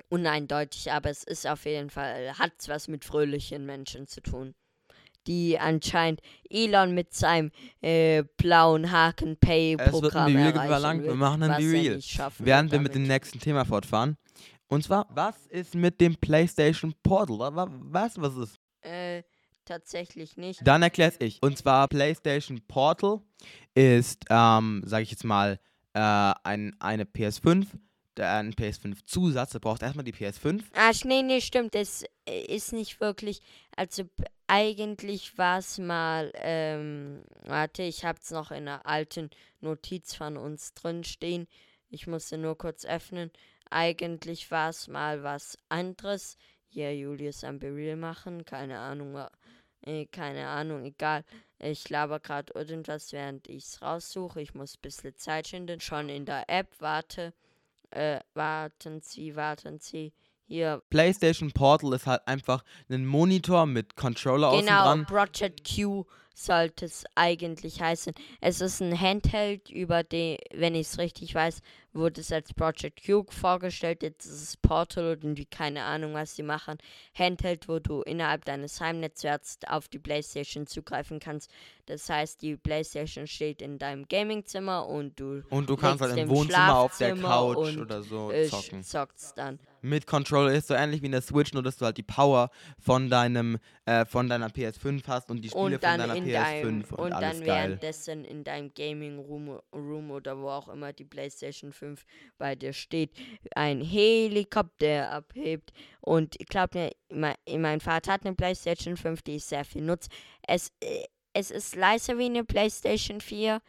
uneindeutig, 0.09 0.93
aber 0.93 1.11
es 1.11 1.25
ist 1.25 1.49
auf 1.49 1.65
jeden 1.65 1.91
Fall, 1.91 2.39
hat 2.39 2.53
was 2.69 2.87
mit 2.87 3.05
fröhlichen 3.05 3.67
Menschen 3.67 4.07
zu 4.07 4.21
tun. 4.21 4.55
Die 5.29 5.59
anscheinend 5.59 6.21
Elon 6.51 6.95
mit 6.95 7.15
seinem 7.15 7.53
äh, 7.81 8.25
blauen 8.39 8.91
Haken 8.91 9.37
Pay 9.37 9.77
Es 9.79 9.93
wird 9.93 10.17
ein 10.17 10.33
Programm 10.35 10.67
verlangt. 10.67 11.05
Wir 11.05 11.15
machen 11.15 11.43
ein 11.43 11.51
was 11.51 11.59
Real. 11.59 11.97
nicht 11.97 12.11
schaffen 12.11 12.45
Während 12.45 12.73
wir 12.73 12.81
mit 12.81 12.95
dem 12.95 13.05
nächsten 13.05 13.39
Thema 13.39 13.65
fortfahren. 13.65 14.17
Und 14.69 14.85
zwar, 14.85 15.07
was 15.11 15.47
ist 15.47 15.75
mit 15.75 16.01
dem 16.01 16.17
PlayStation 16.17 16.95
Portal? 17.03 17.55
Was 17.55 18.17
es 18.17 18.37
ist? 18.37 18.59
Äh, 18.81 19.23
tatsächlich 19.65 20.37
nicht. 20.37 20.67
Dann 20.67 20.83
erklär's 20.83 21.17
ich. 21.21 21.43
Und 21.43 21.57
zwar 21.59 21.89
PlayStation 21.89 22.61
Portal 22.67 23.21
ist, 23.75 24.25
ähm, 24.31 24.83
sage 24.85 25.03
ich 25.03 25.11
jetzt 25.11 25.25
mal, 25.25 25.59
äh, 25.95 26.01
ein, 26.01 26.77
eine 26.81 27.05
PS5, 27.05 27.67
der, 28.19 28.33
ein 28.35 28.53
PS5-Zusatz. 28.55 29.53
Du 29.53 29.61
brauchst 29.61 29.83
erstmal 29.83 30.05
die 30.05 30.13
PS5. 30.13 30.63
Ah, 30.75 30.91
sch- 30.91 31.07
nee, 31.07 31.23
nee, 31.23 31.41
stimmt. 31.41 31.75
Das 31.75 32.05
äh, 32.29 32.41
ist 32.55 32.73
nicht 32.73 33.01
wirklich. 33.01 33.41
Also 33.77 34.05
eigentlich 34.47 35.39
war 35.39 35.59
es 35.59 35.79
mal. 35.79 36.33
Ähm, 36.35 37.23
warte, 37.45 37.83
ich 37.83 38.05
hab's 38.05 38.31
noch 38.31 38.51
in 38.51 38.69
einer 38.69 38.85
alten 38.87 39.31
Notiz 39.61 40.15
von 40.15 40.37
uns 40.37 40.75
drin 40.75 41.05
stehen. 41.05 41.47
Ich 41.91 42.07
musste 42.07 42.37
nur 42.39 42.59
kurz 42.59 42.85
öffnen. 42.85 43.31
Eigentlich 43.71 44.51
war 44.51 44.71
es 44.71 44.89
mal 44.89 45.23
was 45.23 45.57
anderes. 45.69 46.37
Hier 46.69 46.95
Julius 46.97 47.45
am 47.45 47.59
Bereal 47.59 47.97
machen. 47.97 48.45
Keine 48.45 48.79
Ahnung. 48.79 49.19
Äh, 49.83 50.07
keine 50.07 50.49
Ahnung, 50.49 50.85
egal. 50.85 51.25
Ich 51.59 51.89
laber 51.89 52.21
gerade 52.21 52.53
irgendwas, 52.55 53.13
während 53.13 53.49
ich's 53.49 53.81
raussuche. 53.83 54.41
Ich 54.41 54.55
muss 54.55 54.77
ein 54.77 54.81
bisschen 54.83 55.17
Zeit 55.17 55.49
schinden. 55.49 55.81
Schon 55.81 56.09
in 56.09 56.25
der 56.25 56.45
App. 56.49 56.69
Warte. 56.79 57.33
Äh, 57.91 58.21
warten 58.35 59.01
Sie, 59.01 59.35
warten 59.37 59.79
Sie. 59.79 60.13
Hier, 60.49 60.83
PlayStation 60.89 61.53
Portal 61.53 61.93
ist 61.93 62.07
halt 62.07 62.27
einfach 62.27 62.65
ein 62.89 63.05
Monitor 63.05 63.67
mit 63.67 63.97
Controller 63.97 64.49
außen 64.49 64.65
genau, 64.65 64.85
dran. 64.85 65.05
Project 65.05 65.61
Q 65.69 66.07
sollte 66.35 66.87
es 66.87 67.05
eigentlich 67.17 67.83
heißen. 67.83 68.15
Es 68.41 68.63
ist 68.63 68.81
ein 68.81 68.99
Handheld, 68.99 69.69
über 69.69 70.05
den, 70.05 70.39
wenn 70.55 70.75
ich 70.75 70.87
es 70.87 70.99
richtig 70.99 71.35
weiß, 71.35 71.61
wurde 71.93 72.23
es 72.23 72.33
als 72.33 72.55
Project 72.55 73.05
Q 73.05 73.25
vorgestellt. 73.29 74.03
Jetzt 74.03 74.25
ist 74.25 74.43
es 74.43 74.57
Portal 74.57 75.13
und 75.13 75.25
irgendwie 75.25 75.45
keine 75.45 75.83
Ahnung, 75.83 76.15
was 76.15 76.35
sie 76.35 76.45
machen. 76.45 76.79
Handheld, 77.13 77.69
wo 77.69 77.79
du 77.79 78.01
innerhalb 78.01 78.47
deines 78.47 78.81
Heimnetzwerks 78.81 79.59
auf 79.67 79.89
die 79.89 79.99
Playstation 79.99 80.67
zugreifen 80.67 81.19
kannst. 81.21 81.51
Das 81.85 82.09
heißt, 82.09 82.41
die 82.41 82.57
Playstation 82.57 83.27
steht 83.27 83.61
in 83.61 83.79
deinem 83.79 84.09
Gamingzimmer 84.09 84.87
und 84.87 85.21
du 85.21 85.43
Und 85.51 85.69
du 85.69 85.77
kannst 85.77 86.01
halt 86.01 86.13
im 86.13 86.21
im 86.21 86.31
Wohnzimmer 86.31 86.79
auf 86.79 86.97
der 86.97 87.17
Couch 87.17 87.57
und, 87.59 87.81
oder 87.81 88.03
so 88.03 88.31
äh, 88.31 88.49
zocken. 88.49 88.83
zockst 88.83 89.37
dann. 89.37 89.59
Mit 89.83 90.07
Controller 90.07 90.53
ist 90.53 90.69
so 90.69 90.75
ähnlich 90.75 91.03
wie 91.03 91.07
in 91.07 91.13
der 91.13 91.23
Switch, 91.23 91.53
nur 91.53 91.63
dass 91.63 91.77
du 91.77 91.85
halt 91.85 91.97
die 91.97 92.03
Power 92.03 92.51
von 92.79 93.09
deinem, 93.11 93.59
äh, 93.85 94.05
von 94.05 94.29
deiner 94.29 94.49
PS5 94.49 95.03
hast 95.07 95.31
und 95.31 95.43
die 95.43 95.49
Spiele 95.51 95.65
und 95.65 95.73
von 95.75 95.81
deiner 95.81 96.15
in 96.17 96.25
PS5 96.25 96.33
deinem 96.33 96.69
und, 96.85 96.93
und 96.93 97.13
alles 97.13 97.39
dann 97.39 97.47
geil. 97.47 97.57
währenddessen 97.69 98.25
in 98.25 98.45
deinem 98.45 98.73
Gaming 98.75 99.19
Room, 99.19 99.61
Room 99.73 100.11
oder 100.11 100.39
wo 100.39 100.49
auch 100.49 100.69
immer 100.69 100.93
die 100.93 101.05
PlayStation 101.05 101.73
5 101.73 102.05
bei 102.39 102.55
dir 102.57 102.73
steht, 102.73 103.11
ein 103.55 103.81
Helikopter 103.81 105.11
abhebt 105.11 105.73
und 106.01 106.37
ich 106.39 106.47
glaube 106.47 106.91
mir, 107.11 107.35
mein, 107.57 107.81
Vater 107.81 108.13
hat 108.13 108.25
eine 108.27 108.35
PlayStation 108.35 108.97
5, 108.97 109.23
die 109.23 109.37
ich 109.37 109.45
sehr 109.45 109.65
viel 109.65 109.83
nutze. 109.83 110.09
Es, 110.47 110.73
äh, 110.81 111.05
es 111.33 111.51
ist 111.51 111.77
leiser 111.77 112.19
wie 112.19 112.25
eine 112.27 112.45
PlayStation 112.45 113.21
4. 113.21 113.61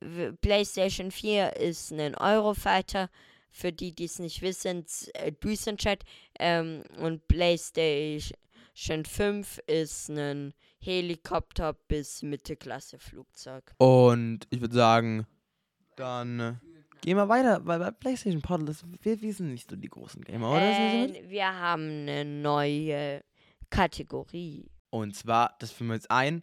W- 0.00 0.32
PlayStation 0.32 1.10
4 1.10 1.56
ist 1.56 1.90
ein 1.92 2.14
Eurofighter. 2.16 3.08
Für 3.56 3.70
die, 3.70 3.94
die 3.94 4.06
es 4.06 4.18
nicht 4.18 4.42
wissen, 4.42 4.84
äh, 5.14 5.30
Düsenchat. 5.30 6.02
Ähm, 6.40 6.82
und 6.98 7.28
PlayStation 7.28 8.34
5 9.04 9.58
ist 9.68 10.10
ein 10.10 10.52
Helikopter 10.80 11.72
bis 11.72 12.22
Mittelklasse 12.22 12.98
Flugzeug. 12.98 13.72
Und 13.78 14.40
ich 14.50 14.60
würde 14.60 14.74
sagen, 14.74 15.28
dann 15.94 16.40
äh, 16.40 16.54
gehen 17.00 17.16
wir 17.16 17.28
weiter, 17.28 17.64
weil 17.64 17.78
bei 17.78 17.92
PlayStation 17.92 18.42
Portal 18.42 18.68
ist, 18.70 18.84
wir, 19.02 19.22
wir 19.22 19.32
sind 19.32 19.52
nicht 19.52 19.70
so 19.70 19.76
die 19.76 19.88
großen 19.88 20.22
Gamer, 20.22 20.50
oder? 20.50 20.60
Äh, 20.60 21.22
wir 21.28 21.46
haben 21.46 22.08
eine 22.08 22.24
neue 22.24 23.22
Kategorie. 23.70 24.68
Und 24.90 25.14
zwar, 25.14 25.54
das 25.60 25.70
führen 25.70 25.88
wir 25.88 25.94
jetzt 25.94 26.10
ein, 26.10 26.42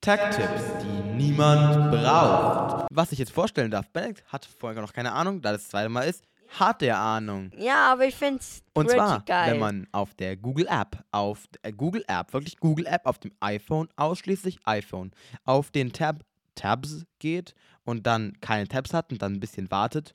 Tech-Tipps, 0.00 0.62
die 0.82 1.14
niemand 1.16 1.90
braucht. 1.90 2.86
Was 2.90 3.10
ich 3.10 3.18
jetzt 3.18 3.32
vorstellen 3.32 3.70
darf, 3.70 3.88
Benedikt 3.90 4.24
hat 4.30 4.44
vorher 4.44 4.80
noch 4.80 4.92
keine 4.92 5.12
Ahnung, 5.12 5.40
da 5.40 5.50
das 5.50 5.62
das 5.62 5.70
zweite 5.70 5.88
Mal 5.88 6.02
ist, 6.02 6.22
hat 6.48 6.82
er 6.82 6.98
Ahnung. 6.98 7.50
Ja, 7.56 7.92
aber 7.92 8.06
ich 8.06 8.14
finde 8.14 8.40
es 8.40 8.62
Und 8.74 8.90
zwar, 8.90 9.22
geil. 9.24 9.52
wenn 9.52 9.60
man 9.60 9.86
auf 9.92 10.14
der 10.14 10.36
Google 10.36 10.66
App, 10.68 11.04
auf 11.10 11.46
der 11.62 11.72
Google 11.72 12.04
App, 12.06 12.32
wirklich 12.32 12.58
Google 12.58 12.86
App 12.86 13.06
auf 13.06 13.18
dem 13.18 13.32
iPhone, 13.40 13.88
ausschließlich 13.96 14.58
iPhone, 14.64 15.12
auf 15.44 15.70
den 15.70 15.92
Tab, 15.92 16.24
Tabs 16.54 17.04
geht 17.18 17.54
und 17.84 18.06
dann 18.06 18.34
keine 18.40 18.68
Tabs 18.68 18.94
hat 18.94 19.10
und 19.12 19.22
dann 19.22 19.34
ein 19.34 19.40
bisschen 19.40 19.70
wartet, 19.70 20.14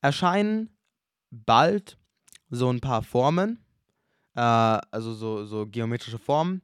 erscheinen 0.00 0.70
bald 1.30 1.98
so 2.50 2.70
ein 2.70 2.80
paar 2.80 3.02
Formen, 3.02 3.58
äh, 4.34 4.40
also 4.40 5.14
so, 5.14 5.44
so 5.44 5.66
geometrische 5.66 6.18
Formen, 6.18 6.62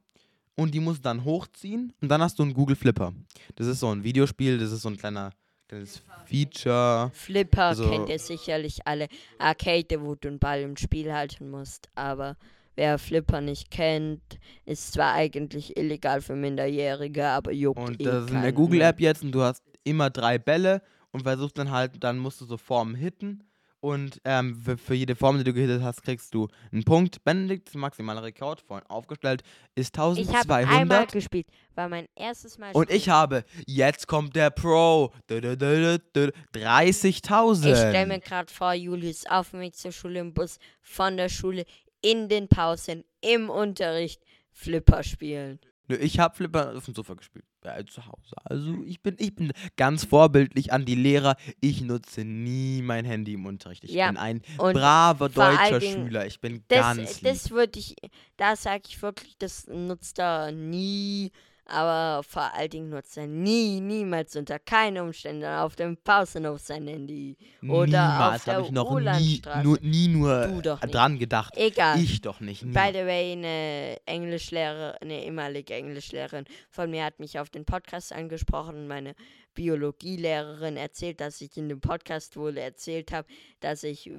und 0.55 0.73
die 0.73 0.79
musst 0.79 0.99
du 0.99 1.03
dann 1.03 1.23
hochziehen 1.23 1.93
und 2.01 2.09
dann 2.09 2.21
hast 2.21 2.37
du 2.37 2.43
einen 2.43 2.53
Google 2.53 2.75
Flipper. 2.75 3.13
Das 3.55 3.67
ist 3.67 3.79
so 3.79 3.89
ein 3.89 4.03
Videospiel, 4.03 4.57
das 4.57 4.71
ist 4.71 4.81
so 4.81 4.89
ein 4.89 4.97
kleiner 4.97 5.31
kleines 5.71 6.01
Feature. 6.25 7.11
Flipper 7.13 7.63
Also- 7.67 7.89
kennt 7.89 8.09
ihr 8.09 8.19
sicherlich 8.19 8.85
alle. 8.85 9.07
Arcade, 9.39 10.01
wo 10.01 10.15
du 10.15 10.27
einen 10.27 10.39
Ball 10.39 10.61
im 10.61 10.77
Spiel 10.77 11.13
halten 11.13 11.49
musst. 11.49 11.89
Aber 11.95 12.35
wer 12.75 12.97
Flipper 12.99 13.41
nicht 13.41 13.71
kennt, 13.71 14.21
ist 14.65 14.93
zwar 14.93 15.13
eigentlich 15.13 15.77
illegal 15.77 16.21
für 16.21 16.35
Minderjährige, 16.35 17.25
aber 17.27 17.51
juckt 17.51 17.79
Und 17.79 18.01
eh 18.01 18.03
das 18.03 18.25
ist 18.25 18.31
in 18.31 18.41
der. 18.41 18.51
Google-App 18.53 18.99
jetzt 18.99 19.23
und 19.23 19.31
du 19.31 19.41
hast 19.41 19.63
immer 19.83 20.09
drei 20.09 20.37
Bälle 20.37 20.81
und 21.11 21.23
versuchst 21.23 21.57
dann 21.57 21.71
halt, 21.71 22.03
dann 22.03 22.19
musst 22.19 22.41
du 22.41 22.45
so 22.45 22.57
Formen 22.57 22.95
hitten. 22.95 23.43
Und 23.81 24.21
ähm, 24.25 24.55
für, 24.63 24.77
für 24.77 24.93
jede 24.93 25.15
Form, 25.15 25.39
die 25.39 25.43
du 25.43 25.53
gehittet 25.53 25.81
hast, 25.81 26.03
kriegst 26.03 26.33
du 26.35 26.47
einen 26.71 26.83
Punkt. 26.83 27.23
Benedikts 27.23 27.73
maximaler 27.73 28.21
Rekord, 28.21 28.61
vorhin 28.61 28.87
aufgestellt, 28.87 29.41
ist 29.73 29.95
Ich 29.95 29.99
habe 29.99 30.53
1200. 30.53 30.69
einmal 30.81 31.07
gespielt. 31.07 31.47
War 31.73 31.89
mein 31.89 32.05
erstes 32.15 32.59
Mal 32.59 32.71
Und 32.73 32.91
ich 32.91 33.03
spielen. 33.03 33.15
habe, 33.15 33.43
jetzt 33.65 34.07
kommt 34.07 34.35
der 34.35 34.51
Pro, 34.51 35.11
dü- 35.27 35.39
dü- 35.39 35.55
dü- 35.55 35.99
dü- 36.13 36.31
dü- 36.31 36.33
30.000. 36.53 37.71
Ich 37.71 37.77
stelle 37.77 38.05
mir 38.05 38.19
gerade 38.19 38.53
vor, 38.53 38.73
Julius 38.73 39.25
auf 39.25 39.49
dem 39.49 39.61
Weg 39.61 39.75
zur 39.75 39.91
Schule 39.91 40.19
im 40.19 40.33
Bus, 40.33 40.59
von 40.81 41.17
der 41.17 41.29
Schule 41.29 41.65
in 42.01 42.29
den 42.29 42.47
Pausen, 42.47 43.03
im 43.21 43.49
Unterricht, 43.49 44.21
Flipper 44.51 45.01
spielen. 45.01 45.59
Nö, 45.91 45.97
Ich 45.97 46.19
habe 46.19 46.35
Flipper 46.35 46.75
auf 46.75 46.85
dem 46.85 46.95
Sofa 46.95 47.13
gespielt, 47.15 47.45
äh, 47.63 47.83
zu 47.85 48.05
Hause. 48.05 48.35
Also 48.43 48.75
ich 48.85 49.01
bin, 49.01 49.15
ich 49.19 49.35
bin 49.35 49.51
ganz 49.77 50.05
vorbildlich 50.05 50.71
an 50.73 50.85
die 50.85 50.95
Lehrer. 50.95 51.35
Ich 51.59 51.81
nutze 51.81 52.23
nie 52.23 52.81
mein 52.81 53.05
Handy 53.05 53.33
im 53.33 53.45
Unterricht. 53.45 53.83
Ich 53.83 53.91
Ja, 53.91 54.07
bin 54.07 54.17
ein 54.17 54.41
und 54.57 54.73
braver 54.73 55.29
deutscher 55.29 55.79
Dingen, 55.79 56.07
Schüler. 56.07 56.25
Ich 56.25 56.39
bin 56.39 56.63
Das, 56.67 56.79
ganz 56.79 57.21
lieb. 57.21 57.31
das 57.31 57.51
würde 57.51 57.79
ich, 57.79 57.95
da 58.37 58.55
sage 58.55 58.83
ich 58.87 59.01
wirklich, 59.01 59.37
das 59.37 59.67
nutzt 59.67 60.19
er 60.19 60.51
nie, 60.51 61.31
aber 61.71 62.23
vor 62.23 62.53
allen 62.53 62.69
Dingen 62.69 62.89
nutzt 62.89 63.17
er 63.17 63.27
nie, 63.27 63.79
niemals 63.81 64.35
unter 64.35 64.59
keinen 64.59 64.97
Umständen 65.05 65.45
auf 65.45 65.75
dem 65.75 65.97
Pausenhof 65.97 66.59
sein 66.59 66.87
Handy. 66.87 67.37
oder 67.63 67.85
Niemals 67.87 68.35
auf 68.39 68.43
der 68.45 68.53
habe 68.55 68.65
ich 68.65 68.71
noch 68.71 68.99
nie, 68.99 69.41
nur, 69.63 69.79
nie 69.81 70.07
nur 70.09 70.47
Du 70.47 70.61
doch 70.61 70.81
nicht. 70.81 70.93
dran 70.93 71.17
gedacht. 71.17 71.53
Egal. 71.55 71.99
Ich 71.99 72.21
doch 72.21 72.39
nicht. 72.39 72.63
nie. 72.63 72.73
By 72.73 72.89
the 72.93 73.05
way, 73.05 73.31
eine 73.33 73.97
Englischlehrerin, 74.05 74.95
eine 75.01 75.23
ehemalige 75.23 75.73
Englischlehrerin 75.73 76.45
von 76.69 76.89
mir 76.91 77.05
hat 77.05 77.19
mich 77.19 77.39
auf 77.39 77.49
den 77.49 77.65
Podcast 77.65 78.11
angesprochen 78.13 78.75
und 78.75 78.87
meine 78.87 79.15
Biologielehrerin 79.53 80.77
erzählt, 80.77 81.19
dass 81.21 81.41
ich 81.41 81.55
in 81.57 81.69
dem 81.69 81.81
Podcast 81.81 82.37
wohl 82.37 82.57
erzählt 82.57 83.11
habe, 83.11 83.27
dass 83.59 83.83
ich 83.83 84.09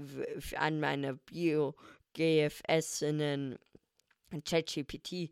an 0.57 0.81
meiner 0.81 1.15
Bio-GFS 1.15 3.03
einen 3.03 3.59
ChatGPT 4.45 5.31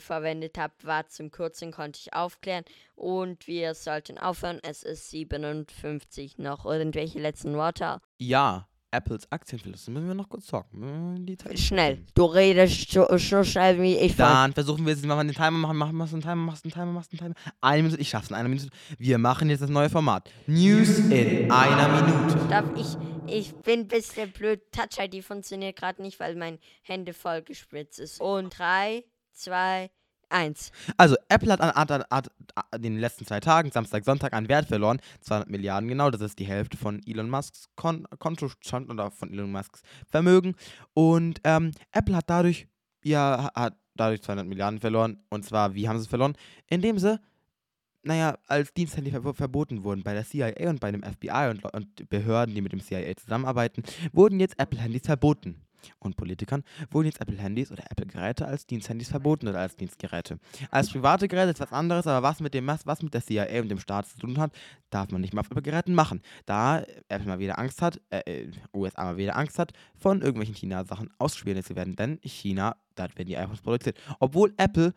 verwendet 0.00 0.58
habe, 0.58 0.72
war 0.82 1.08
zum 1.08 1.30
Kürzen, 1.30 1.72
konnte 1.72 2.00
ich 2.02 2.14
aufklären 2.14 2.64
und 2.94 3.46
wir 3.46 3.74
sollten 3.74 4.18
aufhören. 4.18 4.60
Es 4.62 4.82
ist 4.82 5.10
57 5.10 6.38
noch. 6.38 6.64
Irgendwelche 6.64 7.18
letzten 7.18 7.54
Worte? 7.54 8.00
Ja, 8.18 8.68
Apples 8.92 9.26
Aktienverluste 9.32 9.90
müssen 9.90 10.06
wir 10.06 10.14
noch 10.14 10.28
kurz 10.28 10.46
zocken. 10.46 11.26
Schnell. 11.54 12.04
Du 12.14 12.26
redest 12.26 12.90
so, 12.90 13.06
so 13.16 13.42
schnell 13.42 13.80
wie 13.80 13.96
ich. 13.96 14.16
Dann 14.16 14.52
versuchen 14.52 14.84
wir 14.84 14.92
jetzt, 14.92 15.04
machen 15.06 15.26
wir 15.26 15.32
den 15.32 15.34
Timer 15.34 15.58
machen, 15.58 15.78
machen, 15.78 15.96
machst 15.96 16.12
einen 16.12 16.22
Timer, 16.22 16.36
machst 16.36 16.64
du 16.64 16.68
einen 16.68 16.74
Timer, 16.74 16.92
machst 16.92 17.12
du 17.12 17.16
einen 17.16 17.34
Timer. 17.34 17.54
Eine 17.62 17.82
Minute, 17.84 18.00
ich 18.00 18.10
schaff's 18.10 18.28
in 18.28 18.36
einer 18.36 18.50
Minute. 18.50 18.68
Wir 18.98 19.16
machen 19.16 19.48
jetzt 19.48 19.62
das 19.62 19.70
neue 19.70 19.88
Format. 19.88 20.30
News 20.46 20.98
in 20.98 21.50
einer 21.50 21.88
Minute. 21.88 22.48
Darf 22.50 22.66
ich, 22.76 22.96
ich 23.26 23.54
bin 23.62 23.80
ein 23.80 23.88
bisschen 23.88 24.30
blöd. 24.30 24.60
Touch 24.72 25.02
ID 25.02 25.24
funktioniert 25.24 25.76
gerade 25.76 26.02
nicht, 26.02 26.20
weil 26.20 26.36
mein 26.36 26.58
Hände 26.82 27.14
voll 27.14 27.40
gespritzt 27.40 27.98
ist. 27.98 28.20
Und 28.20 28.58
3, 28.58 29.04
2, 29.32 29.90
1. 30.32 30.72
Also, 30.96 31.16
Apple 31.28 31.52
hat, 31.52 31.60
an, 31.60 31.74
hat, 31.74 32.06
hat 32.10 32.30
in 32.74 32.82
den 32.82 32.98
letzten 32.98 33.26
zwei 33.26 33.40
Tagen, 33.40 33.70
Samstag, 33.70 34.04
Sonntag, 34.04 34.32
an 34.32 34.48
Wert 34.48 34.66
verloren. 34.66 35.00
200 35.20 35.48
Milliarden 35.50 35.88
genau. 35.88 36.10
Das 36.10 36.20
ist 36.20 36.38
die 36.38 36.46
Hälfte 36.46 36.76
von 36.76 37.00
Elon 37.06 37.30
Musks 37.30 37.68
Kon 37.76 38.06
Kontostand 38.18 38.90
oder 38.90 39.10
von 39.10 39.32
Elon 39.32 39.52
Musks 39.52 39.82
Vermögen. 40.08 40.54
Und 40.94 41.40
ähm, 41.44 41.72
Apple 41.92 42.16
hat 42.16 42.28
dadurch, 42.28 42.66
ja, 43.04 43.50
hat 43.54 43.76
dadurch 43.94 44.22
200 44.22 44.46
Milliarden 44.46 44.80
verloren. 44.80 45.22
Und 45.28 45.44
zwar, 45.44 45.74
wie 45.74 45.88
haben 45.88 45.98
sie 45.98 46.04
es 46.04 46.08
verloren? 46.08 46.34
Indem 46.68 46.98
sie, 46.98 47.20
naja, 48.02 48.36
als 48.48 48.72
Diensthandy 48.72 49.10
ver 49.10 49.34
verboten 49.34 49.84
wurden 49.84 50.02
bei 50.02 50.14
der 50.14 50.24
CIA 50.24 50.70
und 50.70 50.80
bei 50.80 50.90
dem 50.90 51.02
FBI 51.02 51.50
und, 51.50 51.64
und 51.72 52.08
Behörden, 52.08 52.54
die 52.54 52.62
mit 52.62 52.72
dem 52.72 52.80
CIA 52.80 53.14
zusammenarbeiten, 53.16 53.84
wurden 54.12 54.40
jetzt 54.40 54.58
Apple-Handys 54.58 55.02
verboten. 55.04 55.62
Und 55.98 56.16
Politikern 56.16 56.64
wurden 56.90 57.06
jetzt 57.06 57.20
Apple-Handys 57.20 57.70
oder 57.70 57.84
Apple-Geräte 57.90 58.46
als 58.46 58.66
Diensthandys 58.66 59.08
verboten 59.08 59.48
oder 59.48 59.60
als 59.60 59.76
Dienstgeräte. 59.76 60.38
Als 60.70 60.90
private 60.90 61.28
Geräte 61.28 61.50
ist 61.50 61.60
was 61.60 61.72
anderes, 61.72 62.06
aber 62.06 62.26
was 62.26 62.40
mit 62.40 62.54
dem 62.54 62.66
was, 62.66 63.02
mit 63.02 63.14
der 63.14 63.22
CIA 63.22 63.60
und 63.60 63.68
dem 63.68 63.78
Staat 63.78 64.06
zu 64.06 64.18
tun 64.18 64.38
hat, 64.38 64.52
darf 64.90 65.10
man 65.10 65.20
nicht 65.20 65.34
mehr 65.34 65.40
auf 65.40 65.50
Apple-Geräten 65.50 65.94
machen. 65.94 66.22
Da 66.46 66.82
Apple 67.08 67.26
mal 67.26 67.38
wieder 67.38 67.58
Angst 67.58 67.82
hat, 67.82 68.00
äh, 68.10 68.20
äh, 68.26 68.50
USA 68.74 69.04
mal 69.04 69.16
wieder 69.16 69.36
Angst 69.36 69.58
hat, 69.58 69.72
von 69.94 70.20
irgendwelchen 70.20 70.54
China-Sachen 70.54 71.10
ausgespielt 71.18 71.64
zu 71.64 71.76
werden. 71.76 71.96
Denn 71.96 72.18
China, 72.22 72.76
dort 72.94 73.16
werden 73.16 73.28
die 73.28 73.36
iPhones 73.36 73.60
produziert. 73.60 73.98
Obwohl 74.18 74.54
Apple 74.56 74.94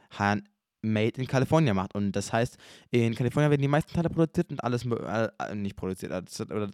Made 0.85 1.19
in 1.19 1.27
California 1.27 1.73
macht. 1.73 1.95
Und 1.95 2.11
das 2.13 2.31
heißt, 2.31 2.57
in 2.91 3.15
Kalifornien 3.15 3.49
werden 3.49 3.61
die 3.61 3.67
meisten 3.67 3.93
Teile 3.93 4.09
produziert 4.09 4.51
und 4.51 4.63
alles 4.63 4.85
äh, 4.85 5.29
äh, 5.39 5.55
nicht 5.55 5.75
produziert, 5.75 6.11
äh, 6.11 6.53
oder 6.53 6.69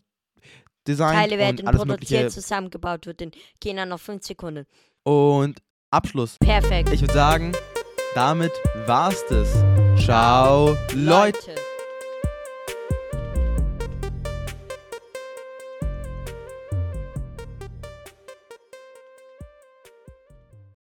designt 0.87 1.15
Teile 1.15 1.33
und 1.33 1.39
werden 1.39 1.67
alles 1.67 1.81
produziert, 1.81 2.11
mögliche. 2.11 2.27
zusammengebaut 2.29 3.05
wird 3.05 3.21
in 3.21 3.31
China 3.59 3.85
noch 3.85 3.99
5 3.99 4.23
Sekunden. 4.23 4.65
Und 5.03 5.61
Abschluss. 5.91 6.37
Perfekt. 6.39 6.91
Ich 6.93 7.01
würde 7.01 7.13
sagen, 7.13 7.51
damit 8.15 8.51
war's 8.85 9.23
das. 9.29 9.51
Ciao, 10.03 10.77
Leute. 10.93 11.37
Leute. 11.49 11.70